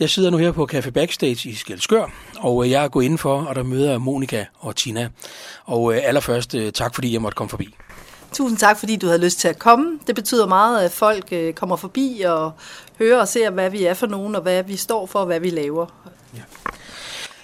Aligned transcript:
Jeg 0.00 0.10
sidder 0.10 0.30
nu 0.30 0.36
her 0.36 0.52
på 0.52 0.68
Café 0.72 0.90
Backstage 0.90 1.48
i 1.48 1.54
Skelskør, 1.54 2.12
og 2.38 2.64
øh, 2.64 2.70
jeg 2.70 2.84
er 2.84 2.88
gået 2.88 3.04
indenfor, 3.04 3.42
og 3.42 3.54
der 3.54 3.62
møder 3.62 3.98
Monika 3.98 4.44
og 4.58 4.76
Tina. 4.76 5.08
Og 5.64 5.94
øh, 5.94 6.00
allerførst, 6.04 6.54
øh, 6.54 6.72
tak 6.72 6.94
fordi 6.94 7.12
jeg 7.12 7.22
måtte 7.22 7.36
komme 7.36 7.48
forbi. 7.48 7.74
Tusind 8.32 8.58
tak, 8.58 8.78
fordi 8.78 8.96
du 8.96 9.06
havde 9.06 9.24
lyst 9.24 9.38
til 9.38 9.48
at 9.48 9.58
komme. 9.58 9.98
Det 10.06 10.14
betyder 10.14 10.46
meget, 10.46 10.84
at 10.84 10.92
folk 10.92 11.34
kommer 11.56 11.76
forbi 11.76 12.22
og 12.26 12.52
hører 12.98 13.20
og 13.20 13.28
ser, 13.28 13.50
hvad 13.50 13.70
vi 13.70 13.84
er 13.84 13.94
for 13.94 14.06
nogen, 14.06 14.34
og 14.34 14.42
hvad 14.42 14.62
vi 14.62 14.76
står 14.76 15.06
for, 15.06 15.18
og 15.18 15.26
hvad 15.26 15.40
vi 15.40 15.50
laver. 15.50 15.86
Ja. 16.36 16.42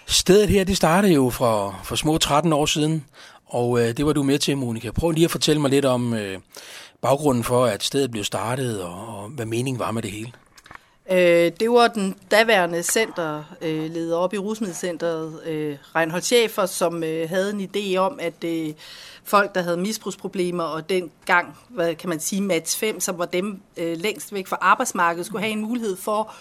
Stedet 0.06 0.48
her, 0.48 0.64
det 0.64 0.76
startede 0.76 1.12
jo 1.12 1.30
for, 1.30 1.80
for 1.84 1.96
små 1.96 2.18
13 2.18 2.52
år 2.52 2.66
siden, 2.66 3.04
og 3.46 3.80
øh, 3.80 3.96
det 3.96 4.06
var 4.06 4.12
du 4.12 4.22
med 4.22 4.38
til, 4.38 4.56
Monika. 4.56 4.90
Prøv 4.90 5.10
lige 5.10 5.24
at 5.24 5.30
fortælle 5.30 5.60
mig 5.60 5.70
lidt 5.70 5.84
om 5.84 6.14
øh, 6.14 6.38
baggrunden 7.02 7.44
for, 7.44 7.66
at 7.66 7.82
stedet 7.82 8.10
blev 8.10 8.24
startet, 8.24 8.82
og, 8.82 9.18
og 9.18 9.28
hvad 9.28 9.46
meningen 9.46 9.78
var 9.78 9.90
med 9.90 10.02
det 10.02 10.10
hele. 10.10 10.32
Øh, 11.10 11.52
det 11.60 11.70
var 11.70 11.88
den 11.88 12.16
daværende 12.30 12.82
centerleder 12.82 14.16
øh, 14.16 14.22
op 14.22 14.34
i 14.34 14.38
Rusmiddelcenteret, 14.38 15.40
øh, 15.46 15.76
Reinhold 15.96 16.22
Schäfer, 16.22 16.66
som 16.66 17.04
øh, 17.04 17.28
havde 17.28 17.50
en 17.50 17.70
idé 17.74 17.96
om, 17.96 18.18
at 18.22 18.44
øh, 18.44 18.74
folk, 19.24 19.54
der 19.54 19.62
havde 19.62 19.76
misbrugsproblemer, 19.76 20.64
og 20.64 20.88
dengang, 20.88 21.56
hvad 21.68 21.94
kan 21.94 22.08
man 22.08 22.20
sige, 22.20 22.42
match 22.42 22.78
5, 22.78 23.00
som 23.00 23.18
var 23.18 23.24
dem 23.24 23.60
øh, 23.76 23.96
længst 23.96 24.32
væk 24.32 24.46
fra 24.46 24.58
arbejdsmarkedet, 24.60 25.26
skulle 25.26 25.42
have 25.42 25.52
en 25.52 25.62
mulighed 25.62 25.96
for 25.96 26.34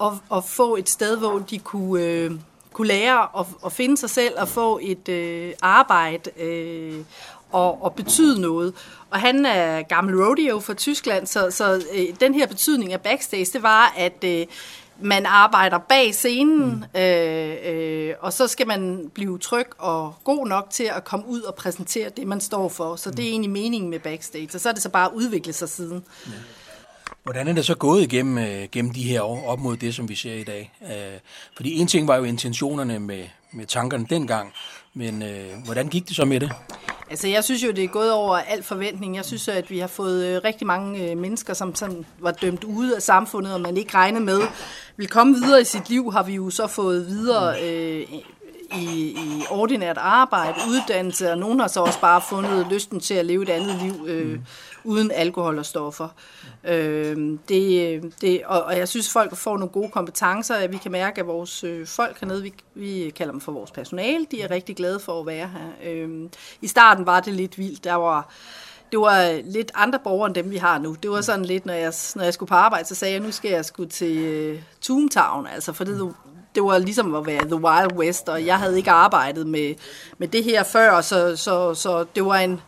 at, 0.00 0.12
at 0.36 0.44
få 0.44 0.76
et 0.76 0.88
sted, 0.88 1.18
hvor 1.18 1.38
de 1.38 1.58
kunne... 1.58 2.02
Øh, 2.02 2.30
kunne 2.72 2.88
lære 2.88 3.40
at, 3.40 3.46
at 3.66 3.72
finde 3.72 3.96
sig 3.96 4.10
selv 4.10 4.34
og 4.38 4.48
få 4.48 4.78
et 4.82 5.08
øh, 5.08 5.52
arbejde 5.62 6.30
øh, 6.42 7.04
og, 7.52 7.82
og 7.82 7.94
betyde 7.94 8.40
noget. 8.40 8.74
Og 9.10 9.20
han 9.20 9.46
er 9.46 9.82
gammel 9.82 10.24
rodeo 10.24 10.60
fra 10.60 10.74
Tyskland, 10.74 11.26
så, 11.26 11.50
så 11.50 11.82
øh, 11.94 12.06
den 12.20 12.34
her 12.34 12.46
betydning 12.46 12.92
af 12.92 13.00
backstage, 13.00 13.44
det 13.44 13.62
var, 13.62 13.94
at 13.96 14.24
øh, 14.24 14.46
man 15.00 15.26
arbejder 15.26 15.78
bag 15.78 16.14
scenen, 16.14 16.86
mm. 16.94 17.00
øh, 17.00 17.56
øh, 17.64 18.14
og 18.20 18.32
så 18.32 18.46
skal 18.46 18.66
man 18.66 19.10
blive 19.14 19.38
tryg 19.38 19.66
og 19.78 20.14
god 20.24 20.46
nok 20.46 20.66
til 20.70 20.90
at 20.96 21.04
komme 21.04 21.26
ud 21.28 21.40
og 21.40 21.54
præsentere 21.54 22.10
det, 22.16 22.26
man 22.26 22.40
står 22.40 22.68
for. 22.68 22.96
Så 22.96 23.10
det 23.10 23.18
er 23.18 23.22
mm. 23.22 23.30
egentlig 23.30 23.50
meningen 23.50 23.90
med 23.90 23.98
backstage, 23.98 24.48
og 24.54 24.60
så 24.60 24.68
er 24.68 24.72
det 24.72 24.82
så 24.82 24.88
bare 24.88 25.06
at 25.06 25.12
udvikle 25.14 25.52
sig 25.52 25.68
siden. 25.68 26.04
Ja. 26.26 26.32
Hvordan 27.22 27.48
er 27.48 27.52
det 27.52 27.66
så 27.66 27.74
gået 27.74 28.02
igennem 28.02 28.38
øh, 28.38 28.68
gennem 28.72 28.92
de 28.92 29.02
her 29.02 29.22
år 29.22 29.46
op 29.46 29.58
mod 29.58 29.76
det, 29.76 29.94
som 29.94 30.08
vi 30.08 30.14
ser 30.14 30.34
i 30.34 30.44
dag? 30.44 30.72
Øh, 30.82 31.18
fordi 31.56 31.78
en 31.78 31.86
ting 31.86 32.08
var 32.08 32.16
jo 32.16 32.24
intentionerne 32.24 32.98
med, 32.98 33.24
med 33.52 33.66
tankerne 33.66 34.06
dengang, 34.10 34.52
men 34.94 35.22
øh, 35.22 35.50
hvordan 35.64 35.88
gik 35.88 36.08
det 36.08 36.16
så 36.16 36.24
med 36.24 36.40
det? 36.40 36.52
Altså, 37.10 37.28
jeg 37.28 37.44
synes 37.44 37.64
jo, 37.64 37.70
det 37.70 37.84
er 37.84 37.88
gået 37.88 38.12
over 38.12 38.36
al 38.36 38.62
forventning. 38.62 39.16
Jeg 39.16 39.24
synes, 39.24 39.48
at 39.48 39.70
vi 39.70 39.78
har 39.78 39.86
fået 39.86 40.26
øh, 40.26 40.40
rigtig 40.44 40.66
mange 40.66 41.10
øh, 41.10 41.18
mennesker, 41.18 41.54
som 41.54 41.74
sådan 41.74 42.06
var 42.18 42.30
dømt 42.30 42.64
ude 42.64 42.96
af 42.96 43.02
samfundet, 43.02 43.54
og 43.54 43.60
man 43.60 43.76
ikke 43.76 43.94
regnede 43.94 44.24
med 44.24 44.40
vil 44.96 45.08
komme 45.08 45.34
videre 45.34 45.60
i 45.60 45.64
sit 45.64 45.88
liv, 45.88 46.12
har 46.12 46.22
vi 46.22 46.34
jo 46.34 46.50
så 46.50 46.66
fået 46.66 47.06
videre 47.06 47.62
øh, 47.62 48.02
i, 48.72 49.10
i 49.10 49.44
ordinært 49.50 49.98
arbejde, 49.98 50.54
uddannelse, 50.68 51.30
og 51.30 51.38
nogen 51.38 51.60
har 51.60 51.68
så 51.68 51.80
også 51.80 52.00
bare 52.00 52.20
fundet 52.28 52.66
lysten 52.70 53.00
til 53.00 53.14
at 53.14 53.26
leve 53.26 53.42
et 53.42 53.48
andet 53.48 53.82
liv 53.82 54.06
øh 54.06 54.38
uden 54.86 55.10
alkohol 55.10 55.58
og 55.58 55.66
stoffer. 55.66 56.08
Øh, 56.64 57.38
det, 57.48 58.14
det, 58.20 58.42
og, 58.44 58.62
og 58.62 58.78
jeg 58.78 58.88
synes, 58.88 59.12
folk 59.12 59.36
får 59.36 59.56
nogle 59.56 59.72
gode 59.72 59.90
kompetencer. 59.90 60.68
Vi 60.68 60.76
kan 60.76 60.92
mærke, 60.92 61.20
at 61.20 61.26
vores 61.26 61.64
øh, 61.64 61.86
folk 61.86 62.20
hernede, 62.20 62.42
vi, 62.42 62.54
vi 62.74 63.12
kalder 63.16 63.32
dem 63.32 63.40
for 63.40 63.52
vores 63.52 63.70
personale, 63.70 64.26
de 64.30 64.42
er 64.42 64.50
rigtig 64.50 64.76
glade 64.76 65.00
for 65.00 65.20
at 65.20 65.26
være 65.26 65.48
her. 65.48 65.92
Øh, 65.92 66.28
I 66.60 66.66
starten 66.66 67.06
var 67.06 67.20
det 67.20 67.32
lidt 67.32 67.58
vildt. 67.58 67.84
Der 67.84 67.94
var 67.94 68.32
det 68.92 69.00
var 69.00 69.40
lidt 69.44 69.72
andre 69.74 69.98
borgere 70.04 70.26
end 70.26 70.34
dem, 70.34 70.50
vi 70.50 70.56
har 70.56 70.78
nu. 70.78 70.96
Det 71.02 71.10
var 71.10 71.20
sådan 71.20 71.44
lidt, 71.44 71.66
når 71.66 71.74
jeg, 71.74 71.92
når 72.14 72.24
jeg 72.24 72.34
skulle 72.34 72.48
på 72.48 72.54
arbejde, 72.54 72.88
så 72.88 72.94
sagde 72.94 73.14
jeg, 73.14 73.22
nu 73.22 73.32
skal 73.32 73.50
jeg 73.50 73.64
skulle 73.64 73.90
til 73.90 74.16
øh, 74.16 74.62
Toontown, 74.80 75.46
altså 75.46 75.72
for 75.72 75.84
det, 75.84 76.14
det 76.54 76.64
var 76.64 76.78
ligesom 76.78 77.14
at 77.14 77.26
være 77.26 77.44
The 77.44 77.56
Wild 77.56 77.92
West, 77.92 78.28
og 78.28 78.46
jeg 78.46 78.58
havde 78.58 78.76
ikke 78.76 78.90
arbejdet 78.90 79.46
med, 79.46 79.74
med 80.18 80.28
det 80.28 80.44
her 80.44 80.62
før, 80.62 81.00
så, 81.00 81.36
så, 81.36 81.74
så 81.74 82.04
det 82.14 82.24
var 82.24 82.36
en 82.36 82.60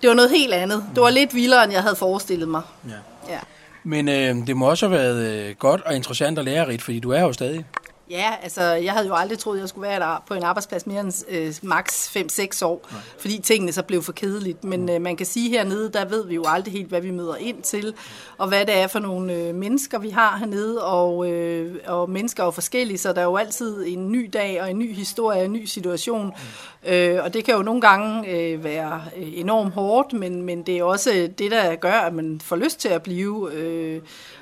det 0.00 0.08
var 0.08 0.14
noget 0.14 0.30
helt 0.30 0.54
andet. 0.54 0.84
Det 0.94 1.02
var 1.02 1.10
lidt 1.10 1.34
vildere, 1.34 1.64
end 1.64 1.72
jeg 1.72 1.82
havde 1.82 1.96
forestillet 1.96 2.48
mig. 2.48 2.62
Ja. 2.88 3.32
ja. 3.32 3.38
Men 3.84 4.08
øh, 4.08 4.46
det 4.46 4.56
må 4.56 4.70
også 4.70 4.88
have 4.88 4.98
været 4.98 5.48
øh, 5.48 5.54
godt 5.58 5.80
og 5.80 5.94
interessant 5.94 6.38
og 6.38 6.44
lærerigt, 6.44 6.82
fordi 6.82 7.00
du 7.00 7.10
er 7.10 7.20
jo 7.20 7.32
stadig. 7.32 7.64
Ja, 8.10 8.34
altså 8.42 8.62
jeg 8.62 8.92
havde 8.92 9.06
jo 9.06 9.14
aldrig 9.14 9.38
troet, 9.38 9.56
at 9.56 9.60
jeg 9.60 9.68
skulle 9.68 9.88
være 9.88 10.00
der 10.00 10.22
på 10.28 10.34
en 10.34 10.42
arbejdsplads 10.42 10.86
mere 10.86 11.00
end 11.00 11.24
øh, 11.28 11.54
maks 11.62 12.16
5-6 12.16 12.64
år, 12.64 12.88
Nej. 12.90 13.00
fordi 13.18 13.38
tingene 13.38 13.72
så 13.72 13.82
blev 13.82 14.02
for 14.02 14.12
kedeligt. 14.12 14.64
Men 14.64 14.88
øh, 14.88 15.00
man 15.00 15.16
kan 15.16 15.26
sige 15.26 15.50
hernede, 15.50 15.90
der 15.92 16.04
ved 16.04 16.26
vi 16.26 16.34
jo 16.34 16.44
aldrig 16.46 16.72
helt, 16.72 16.88
hvad 16.88 17.00
vi 17.00 17.10
møder 17.10 17.36
ind 17.36 17.62
til, 17.62 17.94
og 18.38 18.48
hvad 18.48 18.66
det 18.66 18.78
er 18.78 18.86
for 18.86 18.98
nogle 18.98 19.34
øh, 19.34 19.54
mennesker, 19.54 19.98
vi 19.98 20.10
har 20.10 20.36
hernede, 20.36 20.84
og, 20.84 21.30
øh, 21.30 21.76
og 21.86 22.10
mennesker 22.10 22.42
er 22.42 22.46
jo 22.46 22.50
forskellige, 22.50 22.98
så 22.98 23.12
der 23.12 23.20
er 23.20 23.24
jo 23.24 23.36
altid 23.36 23.86
en 23.86 24.12
ny 24.12 24.30
dag 24.32 24.62
og 24.62 24.70
en 24.70 24.78
ny 24.78 24.94
historie, 24.94 25.44
en 25.44 25.52
ny 25.52 25.64
situation. 25.64 26.26
Mm. 26.26 26.90
Øh, 26.90 27.24
og 27.24 27.34
det 27.34 27.44
kan 27.44 27.54
jo 27.54 27.62
nogle 27.62 27.80
gange 27.80 28.28
øh, 28.28 28.64
være 28.64 29.02
øh, 29.16 29.38
enormt 29.38 29.72
hårdt, 29.74 30.12
men, 30.12 30.42
men 30.42 30.62
det 30.62 30.78
er 30.78 30.84
også 30.84 31.28
det, 31.38 31.50
der 31.50 31.74
gør, 31.74 31.92
at 31.92 32.14
man 32.14 32.40
får 32.44 32.56
lyst 32.56 32.80
til 32.80 32.88
at 32.88 33.02
blive... 33.02 33.52
Øh, 33.52 34.00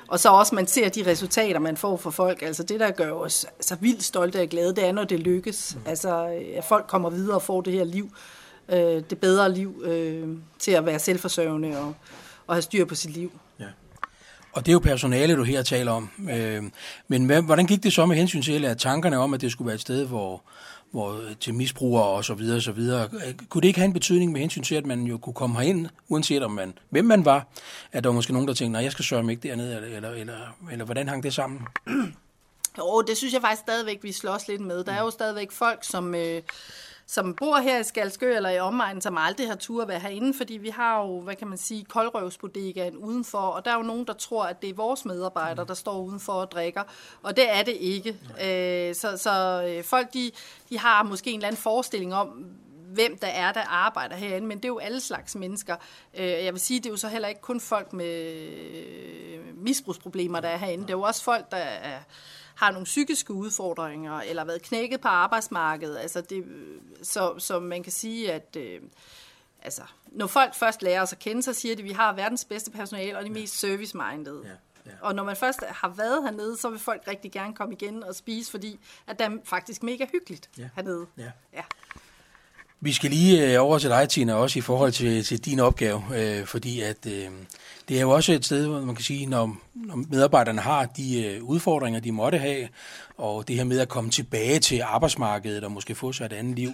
og 0.09 0.19
så 0.19 0.29
også, 0.29 0.55
man 0.55 0.67
ser 0.67 0.89
de 0.89 1.11
resultater, 1.11 1.59
man 1.59 1.77
får 1.77 1.97
for 1.97 2.09
folk. 2.09 2.41
Altså 2.41 2.63
det, 2.63 2.79
der 2.79 2.91
gør 2.91 3.11
os 3.11 3.45
altså, 3.57 3.75
vildt 3.79 4.03
stolte 4.03 4.41
og 4.41 4.47
glade, 4.47 4.75
det 4.75 4.85
er, 4.85 4.91
når 4.91 5.03
det 5.03 5.19
lykkes. 5.19 5.75
Mm. 5.75 5.81
Altså, 5.89 6.39
at 6.55 6.63
folk 6.63 6.87
kommer 6.87 7.09
videre 7.09 7.35
og 7.35 7.41
får 7.41 7.61
det 7.61 7.73
her 7.73 7.83
liv, 7.83 8.11
øh, 8.69 9.03
det 9.09 9.17
bedre 9.17 9.53
liv, 9.53 9.81
øh, 9.85 10.27
til 10.59 10.71
at 10.71 10.85
være 10.85 10.99
selvforsørgende 10.99 11.79
og, 11.79 11.95
og 12.47 12.55
have 12.55 12.61
styr 12.61 12.85
på 12.85 12.95
sit 12.95 13.11
liv. 13.11 13.31
Ja. 13.59 13.65
Og 14.51 14.65
det 14.65 14.71
er 14.71 14.73
jo 14.73 14.79
personale, 14.79 15.35
du 15.35 15.43
her 15.43 15.61
taler 15.61 15.91
om. 15.91 16.09
Øh, 16.31 16.63
men 17.07 17.25
hvordan 17.25 17.65
gik 17.65 17.83
det 17.83 17.93
så 17.93 18.05
med 18.05 18.15
hensyn 18.15 18.41
til, 18.41 18.65
at 18.65 18.77
tankerne 18.77 19.17
om, 19.17 19.33
at 19.33 19.41
det 19.41 19.51
skulle 19.51 19.65
være 19.65 19.75
et 19.75 19.81
sted, 19.81 20.05
hvor, 20.05 20.41
hvor, 20.91 21.13
øh, 21.13 21.35
til 21.39 21.53
misbrugere 21.53 22.03
og 22.03 22.25
så 22.25 22.33
videre, 22.33 22.57
og 22.57 22.61
så 22.61 22.71
videre. 22.71 23.09
Kunne 23.49 23.61
det 23.61 23.67
ikke 23.67 23.79
have 23.79 23.85
en 23.85 23.93
betydning 23.93 24.31
med 24.31 24.41
hensyn 24.41 24.63
til, 24.63 24.75
at 24.75 24.85
man 24.85 25.03
jo 25.03 25.17
kunne 25.17 25.33
komme 25.33 25.55
herind, 25.55 25.87
uanset 26.07 26.43
om 26.43 26.51
man, 26.51 26.73
hvem 26.89 27.05
man 27.05 27.25
var, 27.25 27.47
at 27.91 28.03
der 28.03 28.09
var 28.09 28.15
måske 28.15 28.33
nogen, 28.33 28.47
der 28.47 28.53
tænkte, 28.53 28.71
nej, 28.71 28.83
jeg 28.83 28.91
skal 28.91 29.05
sørge 29.05 29.23
mig 29.23 29.31
ikke 29.31 29.47
dernede, 29.47 29.75
eller, 29.75 29.87
eller, 29.87 30.09
eller, 30.09 30.57
eller 30.71 30.85
hvordan 30.85 31.07
hang 31.07 31.23
det 31.23 31.33
sammen? 31.33 31.61
Jo, 32.77 33.01
det 33.01 33.17
synes 33.17 33.33
jeg 33.33 33.41
faktisk 33.41 33.61
stadigvæk, 33.61 34.03
vi 34.03 34.11
slås 34.11 34.47
lidt 34.47 34.61
med. 34.61 34.83
Der 34.83 34.91
er 34.91 35.01
jo 35.01 35.11
stadigvæk 35.11 35.51
folk, 35.51 35.79
som... 35.83 36.15
Øh, 36.15 36.41
som 37.11 37.33
bor 37.33 37.57
her 37.57 37.79
i 37.79 37.83
Skalskø 37.83 38.35
eller 38.35 38.49
i 38.49 38.59
omegnen, 38.59 39.01
som 39.01 39.17
aldrig 39.17 39.47
har 39.47 39.55
tur 39.55 39.81
at 39.81 39.87
være 39.87 39.99
herinde, 39.99 40.33
fordi 40.33 40.53
vi 40.53 40.69
har 40.69 41.01
jo, 41.01 41.21
hvad 41.21 41.35
kan 41.35 41.47
man 41.47 41.57
sige, 41.57 41.85
koldrøvsbodegaen 41.85 42.97
udenfor, 42.97 43.37
og 43.37 43.65
der 43.65 43.71
er 43.71 43.75
jo 43.75 43.81
nogen, 43.81 44.07
der 44.07 44.13
tror, 44.13 44.43
at 44.43 44.61
det 44.61 44.69
er 44.69 44.73
vores 44.73 45.05
medarbejdere, 45.05 45.65
der 45.65 45.73
står 45.73 46.01
udenfor 46.01 46.33
og 46.33 46.51
drikker, 46.51 46.83
og 47.23 47.37
det 47.37 47.51
er 47.51 47.63
det 47.63 47.77
ikke. 47.79 48.09
Øh, 48.43 48.95
så 48.95 49.17
så 49.17 49.65
øh, 49.67 49.83
folk, 49.83 50.13
de, 50.13 50.31
de 50.69 50.79
har 50.79 51.03
måske 51.03 51.29
en 51.29 51.35
eller 51.35 51.47
anden 51.47 51.61
forestilling 51.61 52.13
om, 52.13 52.45
hvem 52.93 53.17
der 53.17 53.27
er, 53.27 53.51
der 53.51 53.61
arbejder 53.61 54.15
herinde, 54.15 54.47
men 54.47 54.57
det 54.57 54.65
er 54.65 54.69
jo 54.69 54.77
alle 54.77 55.01
slags 55.01 55.35
mennesker. 55.35 55.75
Øh, 56.13 56.27
jeg 56.27 56.53
vil 56.53 56.61
sige, 56.61 56.79
det 56.79 56.85
er 56.85 56.89
jo 56.89 56.97
så 56.97 57.07
heller 57.07 57.27
ikke 57.27 57.41
kun 57.41 57.59
folk 57.59 57.93
med 57.93 59.53
misbrugsproblemer, 59.55 60.39
der 60.39 60.49
er 60.49 60.57
herinde. 60.57 60.83
Det 60.83 60.89
er 60.89 60.97
jo 60.97 61.01
også 61.01 61.23
folk, 61.23 61.51
der 61.51 61.57
er 61.57 61.99
har 62.59 62.71
nogle 62.71 62.85
psykiske 62.85 63.33
udfordringer, 63.33 64.19
eller 64.19 64.43
været 64.43 64.61
knækket 64.61 65.01
på 65.01 65.07
arbejdsmarkedet. 65.07 65.97
Altså 65.97 66.21
det, 66.21 66.45
så, 67.03 67.35
så 67.37 67.59
man 67.59 67.83
kan 67.83 67.91
sige, 67.91 68.31
at 68.33 68.55
øh, 68.59 68.81
altså, 69.61 69.81
når 70.07 70.27
folk 70.27 70.55
først 70.55 70.81
lærer 70.81 71.01
os 71.01 71.13
at 71.13 71.19
kende, 71.19 71.43
så 71.43 71.53
siger 71.53 71.75
de, 71.75 71.81
at 71.81 71.85
vi 71.85 71.91
har 71.91 72.13
verdens 72.13 72.45
bedste 72.45 72.71
personale 72.71 73.17
og 73.17 73.25
de 73.25 73.29
mest 73.29 73.59
service-minded. 73.59 74.43
Ja. 74.43 74.49
Ja. 74.85 74.91
Og 75.01 75.15
når 75.15 75.23
man 75.23 75.35
først 75.35 75.63
har 75.63 75.89
været 75.89 76.23
hernede, 76.23 76.57
så 76.57 76.69
vil 76.69 76.79
folk 76.79 77.03
rigtig 77.07 77.31
gerne 77.31 77.55
komme 77.55 77.73
igen 77.73 78.03
og 78.03 78.15
spise, 78.15 78.51
fordi 78.51 78.79
at 79.07 79.19
det 79.19 79.25
er 79.25 79.37
faktisk 79.43 79.83
mega 79.83 80.05
hyggeligt 80.11 80.49
ja. 80.57 80.69
hernede. 80.75 81.05
Ja. 81.17 81.31
ja. 81.53 81.63
Vi 82.81 82.93
skal 82.93 83.09
lige 83.09 83.53
øh, 83.53 83.63
over 83.63 83.79
til 83.79 83.89
dig, 83.89 84.09
Tina, 84.09 84.33
også 84.33 84.59
i 84.59 84.61
forhold 84.61 84.91
til, 84.91 85.23
til 85.23 85.45
din 85.45 85.59
opgave, 85.59 86.03
øh, 86.15 86.45
fordi 86.45 86.81
at 86.81 87.05
øh, 87.07 87.27
det 87.89 87.97
er 87.97 88.01
jo 88.01 88.09
også 88.09 88.33
et 88.33 88.45
sted, 88.45 88.67
hvor 88.67 88.81
man 88.81 88.95
kan 88.95 89.03
sige, 89.03 89.25
når, 89.25 89.57
når 89.73 89.95
medarbejderne 89.95 90.61
har 90.61 90.85
de 90.85 91.25
øh, 91.25 91.43
udfordringer, 91.43 91.99
de 91.99 92.11
måtte 92.11 92.37
have, 92.37 92.67
og 93.17 93.47
det 93.47 93.55
her 93.55 93.63
med 93.63 93.79
at 93.79 93.89
komme 93.89 94.09
tilbage 94.09 94.59
til 94.59 94.81
arbejdsmarkedet 94.81 95.63
og 95.63 95.71
måske 95.71 95.95
få 95.95 96.11
sig 96.11 96.25
et 96.25 96.33
andet 96.33 96.55
liv, 96.55 96.71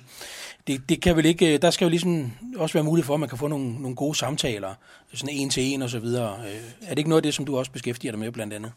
det, 0.68 0.90
det 0.90 1.02
kan 1.02 1.16
vel 1.16 1.26
ikke, 1.26 1.54
øh, 1.54 1.62
der 1.62 1.72
skal 1.72 1.86
jo 1.86 1.90
ligesom 1.90 2.32
også 2.58 2.74
være 2.74 2.84
mulighed 2.84 3.06
for, 3.06 3.14
at 3.14 3.20
man 3.20 3.30
kan 3.30 3.38
få 3.38 3.48
nogle, 3.48 3.82
nogle 3.82 3.96
gode 3.96 4.16
samtaler, 4.16 4.74
sådan 5.14 5.36
en 5.36 5.50
til 5.50 5.64
en 5.64 5.82
og 5.82 5.90
så 5.90 6.00
videre. 6.00 6.38
Øh, 6.48 6.62
er 6.82 6.90
det 6.90 6.98
ikke 6.98 7.10
noget 7.10 7.20
af 7.20 7.24
det, 7.24 7.34
som 7.34 7.46
du 7.46 7.58
også 7.58 7.72
beskæftiger 7.72 8.12
dig 8.12 8.20
med 8.20 8.32
blandt 8.32 8.54
andet? 8.54 8.72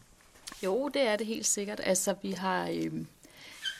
Jo, 0.63 0.89
det 0.93 1.07
er 1.07 1.15
det 1.15 1.27
helt 1.27 1.45
sikkert. 1.45 1.81
Altså, 1.83 2.15
vi 2.21 2.31
har... 2.31 2.69
Øh 2.73 2.91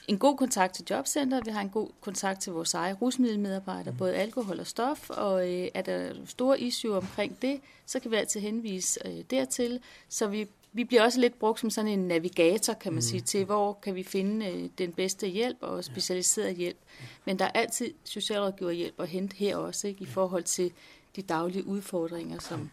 en 0.10 0.18
god 0.18 0.38
kontakt 0.38 0.76
til 0.76 0.86
jobcenter, 0.90 1.42
vi 1.46 1.52
har 1.52 1.62
en 1.62 1.70
god 1.70 1.90
kontakt 2.02 2.42
til 2.42 2.54
vores 2.54 2.74
eget 2.74 3.02
rusmiddelmedarbejdere, 3.02 3.92
mm. 3.92 3.98
både 3.98 4.16
alkohol 4.16 4.60
og 4.60 4.68
stof, 4.68 5.10
og 5.10 5.50
øh, 5.50 5.68
er 5.74 5.82
der 5.82 6.14
store 6.26 6.60
issue 6.60 6.98
omkring 6.98 7.42
det, 7.42 7.60
så 7.86 8.00
kan 8.00 8.12
vi 8.12 8.16
altid 8.16 8.40
henvise 8.40 9.00
øh, 9.06 9.24
dertil. 9.32 9.80
Så 10.10 10.28
vi, 10.28 10.48
vi 10.74 10.84
bliver 10.84 11.04
også 11.04 11.20
lidt 11.20 11.40
brugt 11.40 11.60
som 11.60 11.70
sådan 11.70 11.92
en 11.92 12.08
navigator, 12.08 12.74
kan 12.74 12.92
man 12.92 12.98
mm. 12.98 13.02
sige, 13.02 13.22
til 13.22 13.46
hvor 13.46 13.74
kan 13.74 13.96
vi 13.96 14.04
finde 14.04 14.46
øh, 14.46 14.70
den 14.78 14.92
bedste 14.92 15.28
hjælp 15.28 15.58
og 15.62 15.84
specialiseret 15.84 16.56
hjælp. 16.56 16.78
Men 17.26 17.40
der 17.40 17.46
er 17.46 17.52
altid 17.52 17.94
socialrådgiverhjælp 18.04 19.00
at 19.00 19.08
hente 19.08 19.36
her 19.36 19.58
også, 19.58 19.88
ikke, 19.88 20.02
i 20.02 20.08
forhold 20.08 20.44
til 20.44 20.72
de 21.16 21.22
daglige 21.22 21.68
udfordringer, 21.68 22.40
som, 22.40 22.70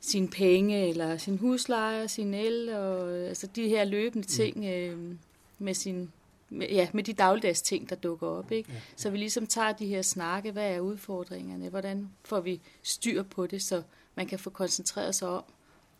sine 0.00 0.28
penge, 0.28 0.88
eller 0.88 1.16
sin 1.16 1.38
husleje, 1.38 2.08
sin 2.08 2.34
el, 2.34 2.68
og 2.68 3.12
øh, 3.12 3.28
altså 3.28 3.46
de 3.46 3.68
her 3.68 3.84
løbende 3.84 4.26
ting 4.26 4.64
øh, 4.64 5.14
med 5.58 5.74
sin 5.74 6.12
med, 6.48 6.68
ja, 6.68 6.88
med 6.92 7.02
de 7.04 7.12
dagligdags 7.12 7.62
ting, 7.62 7.90
der 7.90 7.96
dukker 7.96 8.26
op. 8.26 8.52
Ikke? 8.52 8.70
Ja, 8.70 8.74
ja. 8.74 8.80
Så 8.96 9.10
vi 9.10 9.16
ligesom 9.16 9.46
tager 9.46 9.72
de 9.72 9.86
her 9.86 10.02
snakke, 10.02 10.50
hvad 10.50 10.70
er 10.70 10.80
udfordringerne, 10.80 11.68
hvordan 11.68 12.10
får 12.24 12.40
vi 12.40 12.60
styr 12.82 13.22
på 13.22 13.46
det, 13.46 13.62
så 13.62 13.82
man 14.14 14.26
kan 14.26 14.38
få 14.38 14.50
koncentreret 14.50 15.14
sig 15.14 15.28
om 15.28 15.44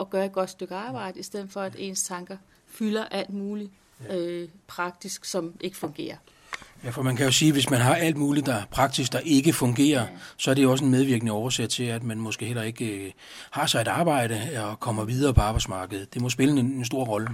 at 0.00 0.10
gøre 0.10 0.26
et 0.26 0.32
godt 0.32 0.50
stykke 0.50 0.74
arbejde, 0.74 1.18
i 1.18 1.22
stedet 1.22 1.50
for 1.50 1.60
at 1.60 1.76
ens 1.78 2.02
tanker 2.02 2.36
fylder 2.66 3.04
alt 3.04 3.30
muligt 3.30 3.70
øh, 4.10 4.48
praktisk, 4.66 5.24
som 5.24 5.54
ikke 5.60 5.76
fungerer. 5.76 6.16
Ja, 6.84 6.90
for 6.90 7.02
man 7.02 7.16
kan 7.16 7.26
jo 7.26 7.32
sige, 7.32 7.48
at 7.48 7.54
hvis 7.54 7.70
man 7.70 7.80
har 7.80 7.94
alt 7.94 8.16
muligt, 8.16 8.46
der 8.46 8.62
praktisk, 8.70 9.12
der 9.12 9.18
ikke 9.18 9.52
fungerer, 9.52 10.06
så 10.36 10.50
er 10.50 10.54
det 10.54 10.62
jo 10.62 10.70
også 10.70 10.84
en 10.84 10.90
medvirkende 10.90 11.32
årsag 11.32 11.68
til, 11.68 11.84
at 11.84 12.02
man 12.02 12.18
måske 12.18 12.46
heller 12.46 12.62
ikke 12.62 12.86
øh, 12.86 13.12
har 13.50 13.66
sig 13.66 13.80
et 13.80 13.88
arbejde 13.88 14.40
og 14.64 14.80
kommer 14.80 15.04
videre 15.04 15.34
på 15.34 15.40
arbejdsmarkedet. 15.40 16.14
Det 16.14 16.22
må 16.22 16.28
spille 16.28 16.60
en, 16.60 16.66
en 16.66 16.84
stor 16.84 17.04
rolle. 17.04 17.28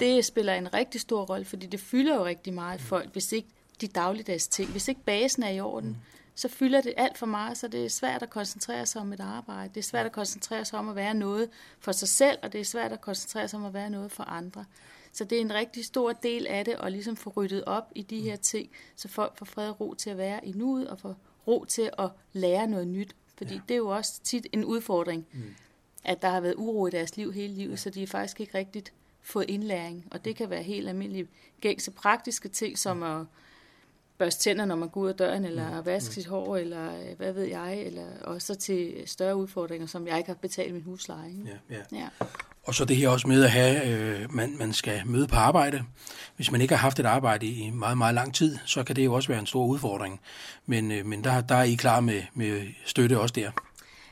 Det 0.00 0.24
spiller 0.24 0.54
en 0.54 0.74
rigtig 0.74 1.00
stor 1.00 1.24
rolle, 1.24 1.44
fordi 1.44 1.66
det 1.66 1.80
fylder 1.80 2.14
jo 2.14 2.24
rigtig 2.24 2.52
meget 2.52 2.80
folk, 2.80 3.12
hvis 3.12 3.32
ikke 3.32 3.48
de 3.80 3.86
dagligdags 3.86 4.48
ting, 4.48 4.70
hvis 4.70 4.88
ikke 4.88 5.00
basen 5.04 5.42
er 5.42 5.50
i 5.50 5.60
orden, 5.60 5.88
mm. 5.88 5.96
så 6.34 6.48
fylder 6.48 6.80
det 6.80 6.94
alt 6.96 7.18
for 7.18 7.26
meget, 7.26 7.58
så 7.58 7.68
det 7.68 7.84
er 7.84 7.88
svært 7.88 8.22
at 8.22 8.30
koncentrere 8.30 8.86
sig 8.86 9.00
om 9.00 9.12
et 9.12 9.20
arbejde. 9.20 9.68
Det 9.74 9.80
er 9.80 9.84
svært 9.84 10.06
at 10.06 10.12
koncentrere 10.12 10.64
sig 10.64 10.78
om 10.78 10.88
at 10.88 10.96
være 10.96 11.14
noget 11.14 11.48
for 11.80 11.92
sig 11.92 12.08
selv, 12.08 12.38
og 12.42 12.52
det 12.52 12.60
er 12.60 12.64
svært 12.64 12.92
at 12.92 13.00
koncentrere 13.00 13.48
sig 13.48 13.58
om 13.58 13.64
at 13.64 13.74
være 13.74 13.90
noget 13.90 14.12
for 14.12 14.24
andre. 14.24 14.64
Så 15.12 15.24
det 15.24 15.38
er 15.38 15.40
en 15.40 15.54
rigtig 15.54 15.84
stor 15.84 16.12
del 16.12 16.46
af 16.46 16.64
det, 16.64 16.76
at 16.80 16.92
ligesom 16.92 17.16
få 17.16 17.32
ryddet 17.36 17.64
op 17.64 17.92
i 17.94 18.02
de 18.02 18.20
her 18.20 18.36
ting, 18.36 18.70
så 18.96 19.08
folk 19.08 19.36
får 19.36 19.46
fred 19.46 19.68
og 19.68 19.80
ro 19.80 19.94
til 19.94 20.10
at 20.10 20.18
være 20.18 20.46
i 20.46 20.52
nuet, 20.52 20.88
og 20.88 20.98
får 20.98 21.16
ro 21.46 21.64
til 21.64 21.90
at 21.98 22.10
lære 22.32 22.66
noget 22.66 22.88
nyt. 22.88 23.16
Fordi 23.36 23.54
ja. 23.54 23.60
det 23.68 23.74
er 23.74 23.78
jo 23.78 23.88
også 23.88 24.20
tit 24.22 24.46
en 24.52 24.64
udfordring, 24.64 25.26
mm. 25.32 25.54
at 26.04 26.22
der 26.22 26.28
har 26.28 26.40
været 26.40 26.54
uro 26.56 26.86
i 26.86 26.90
deres 26.90 27.16
liv 27.16 27.32
hele 27.32 27.54
livet, 27.54 27.70
ja. 27.70 27.76
så 27.76 27.90
de 27.90 28.02
er 28.02 28.06
faktisk 28.06 28.40
ikke 28.40 28.58
rigtigt 28.58 28.92
fået 29.22 29.50
indlæring. 29.50 30.04
Og 30.10 30.24
det 30.24 30.36
kan 30.36 30.50
være 30.50 30.62
helt 30.62 30.88
almindelige 30.88 31.28
gængse 31.60 31.90
praktiske 31.90 32.48
ting, 32.48 32.78
som 32.78 33.02
at 33.02 33.26
børste 34.18 34.42
tænder, 34.42 34.64
når 34.64 34.76
man 34.76 34.88
går 34.88 35.00
ud 35.00 35.08
af 35.08 35.14
døren, 35.14 35.44
eller 35.44 35.82
vaske 35.82 36.14
sit 36.14 36.26
hår, 36.26 36.56
eller 36.56 37.00
øh, 37.00 37.16
hvad 37.16 37.32
ved 37.32 37.44
jeg, 37.44 37.82
eller 37.82 38.06
også 38.20 38.54
til 38.54 39.02
større 39.06 39.36
udfordringer, 39.36 39.86
som 39.86 40.06
jeg 40.06 40.18
ikke 40.18 40.28
har 40.28 40.34
betalt 40.34 40.72
min 40.74 40.82
husleje. 40.82 41.34
Ja, 41.46 41.76
ja. 41.76 41.82
ja. 41.92 42.08
Og 42.68 42.74
så 42.74 42.84
det 42.84 42.96
her 42.96 43.08
også 43.08 43.28
med 43.28 43.44
at 43.44 43.50
have, 43.50 43.86
øh, 43.86 44.34
man, 44.34 44.56
man 44.58 44.72
skal 44.72 45.02
møde 45.06 45.26
på 45.26 45.36
arbejde. 45.36 45.84
Hvis 46.36 46.50
man 46.50 46.60
ikke 46.60 46.74
har 46.74 46.82
haft 46.82 46.98
et 46.98 47.06
arbejde 47.06 47.46
i 47.46 47.70
meget, 47.70 47.98
meget 47.98 48.14
lang 48.14 48.34
tid, 48.34 48.58
så 48.64 48.84
kan 48.84 48.96
det 48.96 49.04
jo 49.04 49.14
også 49.14 49.28
være 49.28 49.38
en 49.38 49.46
stor 49.46 49.66
udfordring. 49.66 50.20
Men, 50.66 50.92
øh, 50.92 51.06
men 51.06 51.24
der, 51.24 51.40
der 51.40 51.54
er 51.54 51.62
I 51.62 51.74
klar 51.74 52.00
med, 52.00 52.22
med 52.34 52.62
støtte 52.84 53.20
også 53.20 53.32
der. 53.32 53.50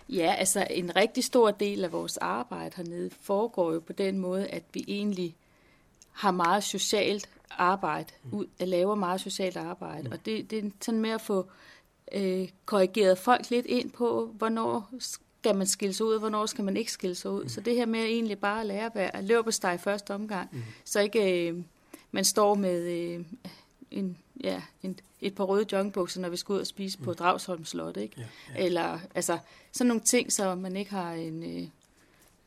Ja, 0.09 0.35
altså 0.39 0.67
en 0.71 0.97
rigtig 0.97 1.25
stor 1.25 1.51
del 1.51 1.85
af 1.85 1.93
vores 1.93 2.17
arbejde 2.17 2.73
hernede 2.77 3.11
foregår 3.21 3.73
jo 3.73 3.81
på 3.81 3.93
den 3.93 4.19
måde, 4.19 4.47
at 4.47 4.63
vi 4.75 4.85
egentlig 4.89 5.35
har 6.13 6.31
meget 6.31 6.65
socialt 6.65 7.29
arbejde, 7.59 8.13
ud, 8.33 8.47
laver 8.61 8.95
meget 8.95 9.21
socialt 9.21 9.57
arbejde. 9.57 10.11
Og 10.13 10.19
det, 10.27 10.51
det 10.51 10.65
er 10.65 10.71
sådan 10.81 11.01
med 11.01 11.11
at 11.11 11.21
få 11.21 11.51
øh, 12.13 12.49
korrigeret 12.67 13.19
folk 13.19 13.51
lidt 13.51 13.67
ind 13.67 13.91
på, 13.91 14.31
hvornår 14.39 14.91
skal 15.47 15.57
man 15.57 15.67
skille 15.67 15.93
sig 15.93 16.07
ud, 16.07 16.13
og 16.13 16.19
hvornår 16.19 16.47
skal 16.47 16.65
man 16.65 16.77
ikke 16.77 16.93
skille 16.93 17.15
sig 17.15 17.31
ud. 17.31 17.43
Mm. 17.43 17.49
Så 17.49 17.61
det 17.61 17.75
her 17.75 17.87
med 17.87 18.01
at 18.01 18.07
egentlig 18.07 18.39
bare 18.39 18.61
at 18.61 18.67
lære 18.67 18.87
at 18.87 18.95
være 18.95 19.23
løbersteg 19.23 19.75
i 19.75 19.79
første 19.79 20.15
omgang, 20.15 20.49
mm. 20.53 20.63
så 20.85 21.01
ikke 21.01 21.49
øh, 21.49 21.63
man 22.11 22.25
står 22.25 22.55
med 22.55 22.83
øh, 22.83 23.25
en, 23.91 24.19
ja, 24.45 24.63
en, 24.83 24.99
et 25.21 25.35
par 25.35 25.45
røde 25.45 25.67
joggingbukser, 25.73 26.21
når 26.21 26.29
vi 26.29 26.37
skal 26.37 26.53
ud 26.53 26.61
og 26.61 26.67
spise 26.67 26.99
mm. 26.99 27.05
på 27.05 27.13
Dragsholm 27.13 27.65
Slot, 27.65 27.97
ikke? 27.97 28.15
Ja, 28.19 28.25
ja. 28.55 28.65
Eller 28.65 28.99
altså, 29.15 29.39
sådan 29.73 29.89
nogle 29.89 30.03
ting, 30.03 30.33
så 30.33 30.55
man 30.55 30.77
ikke 30.77 30.91
har 30.91 31.13
en 31.13 31.43
øh, 31.43 31.69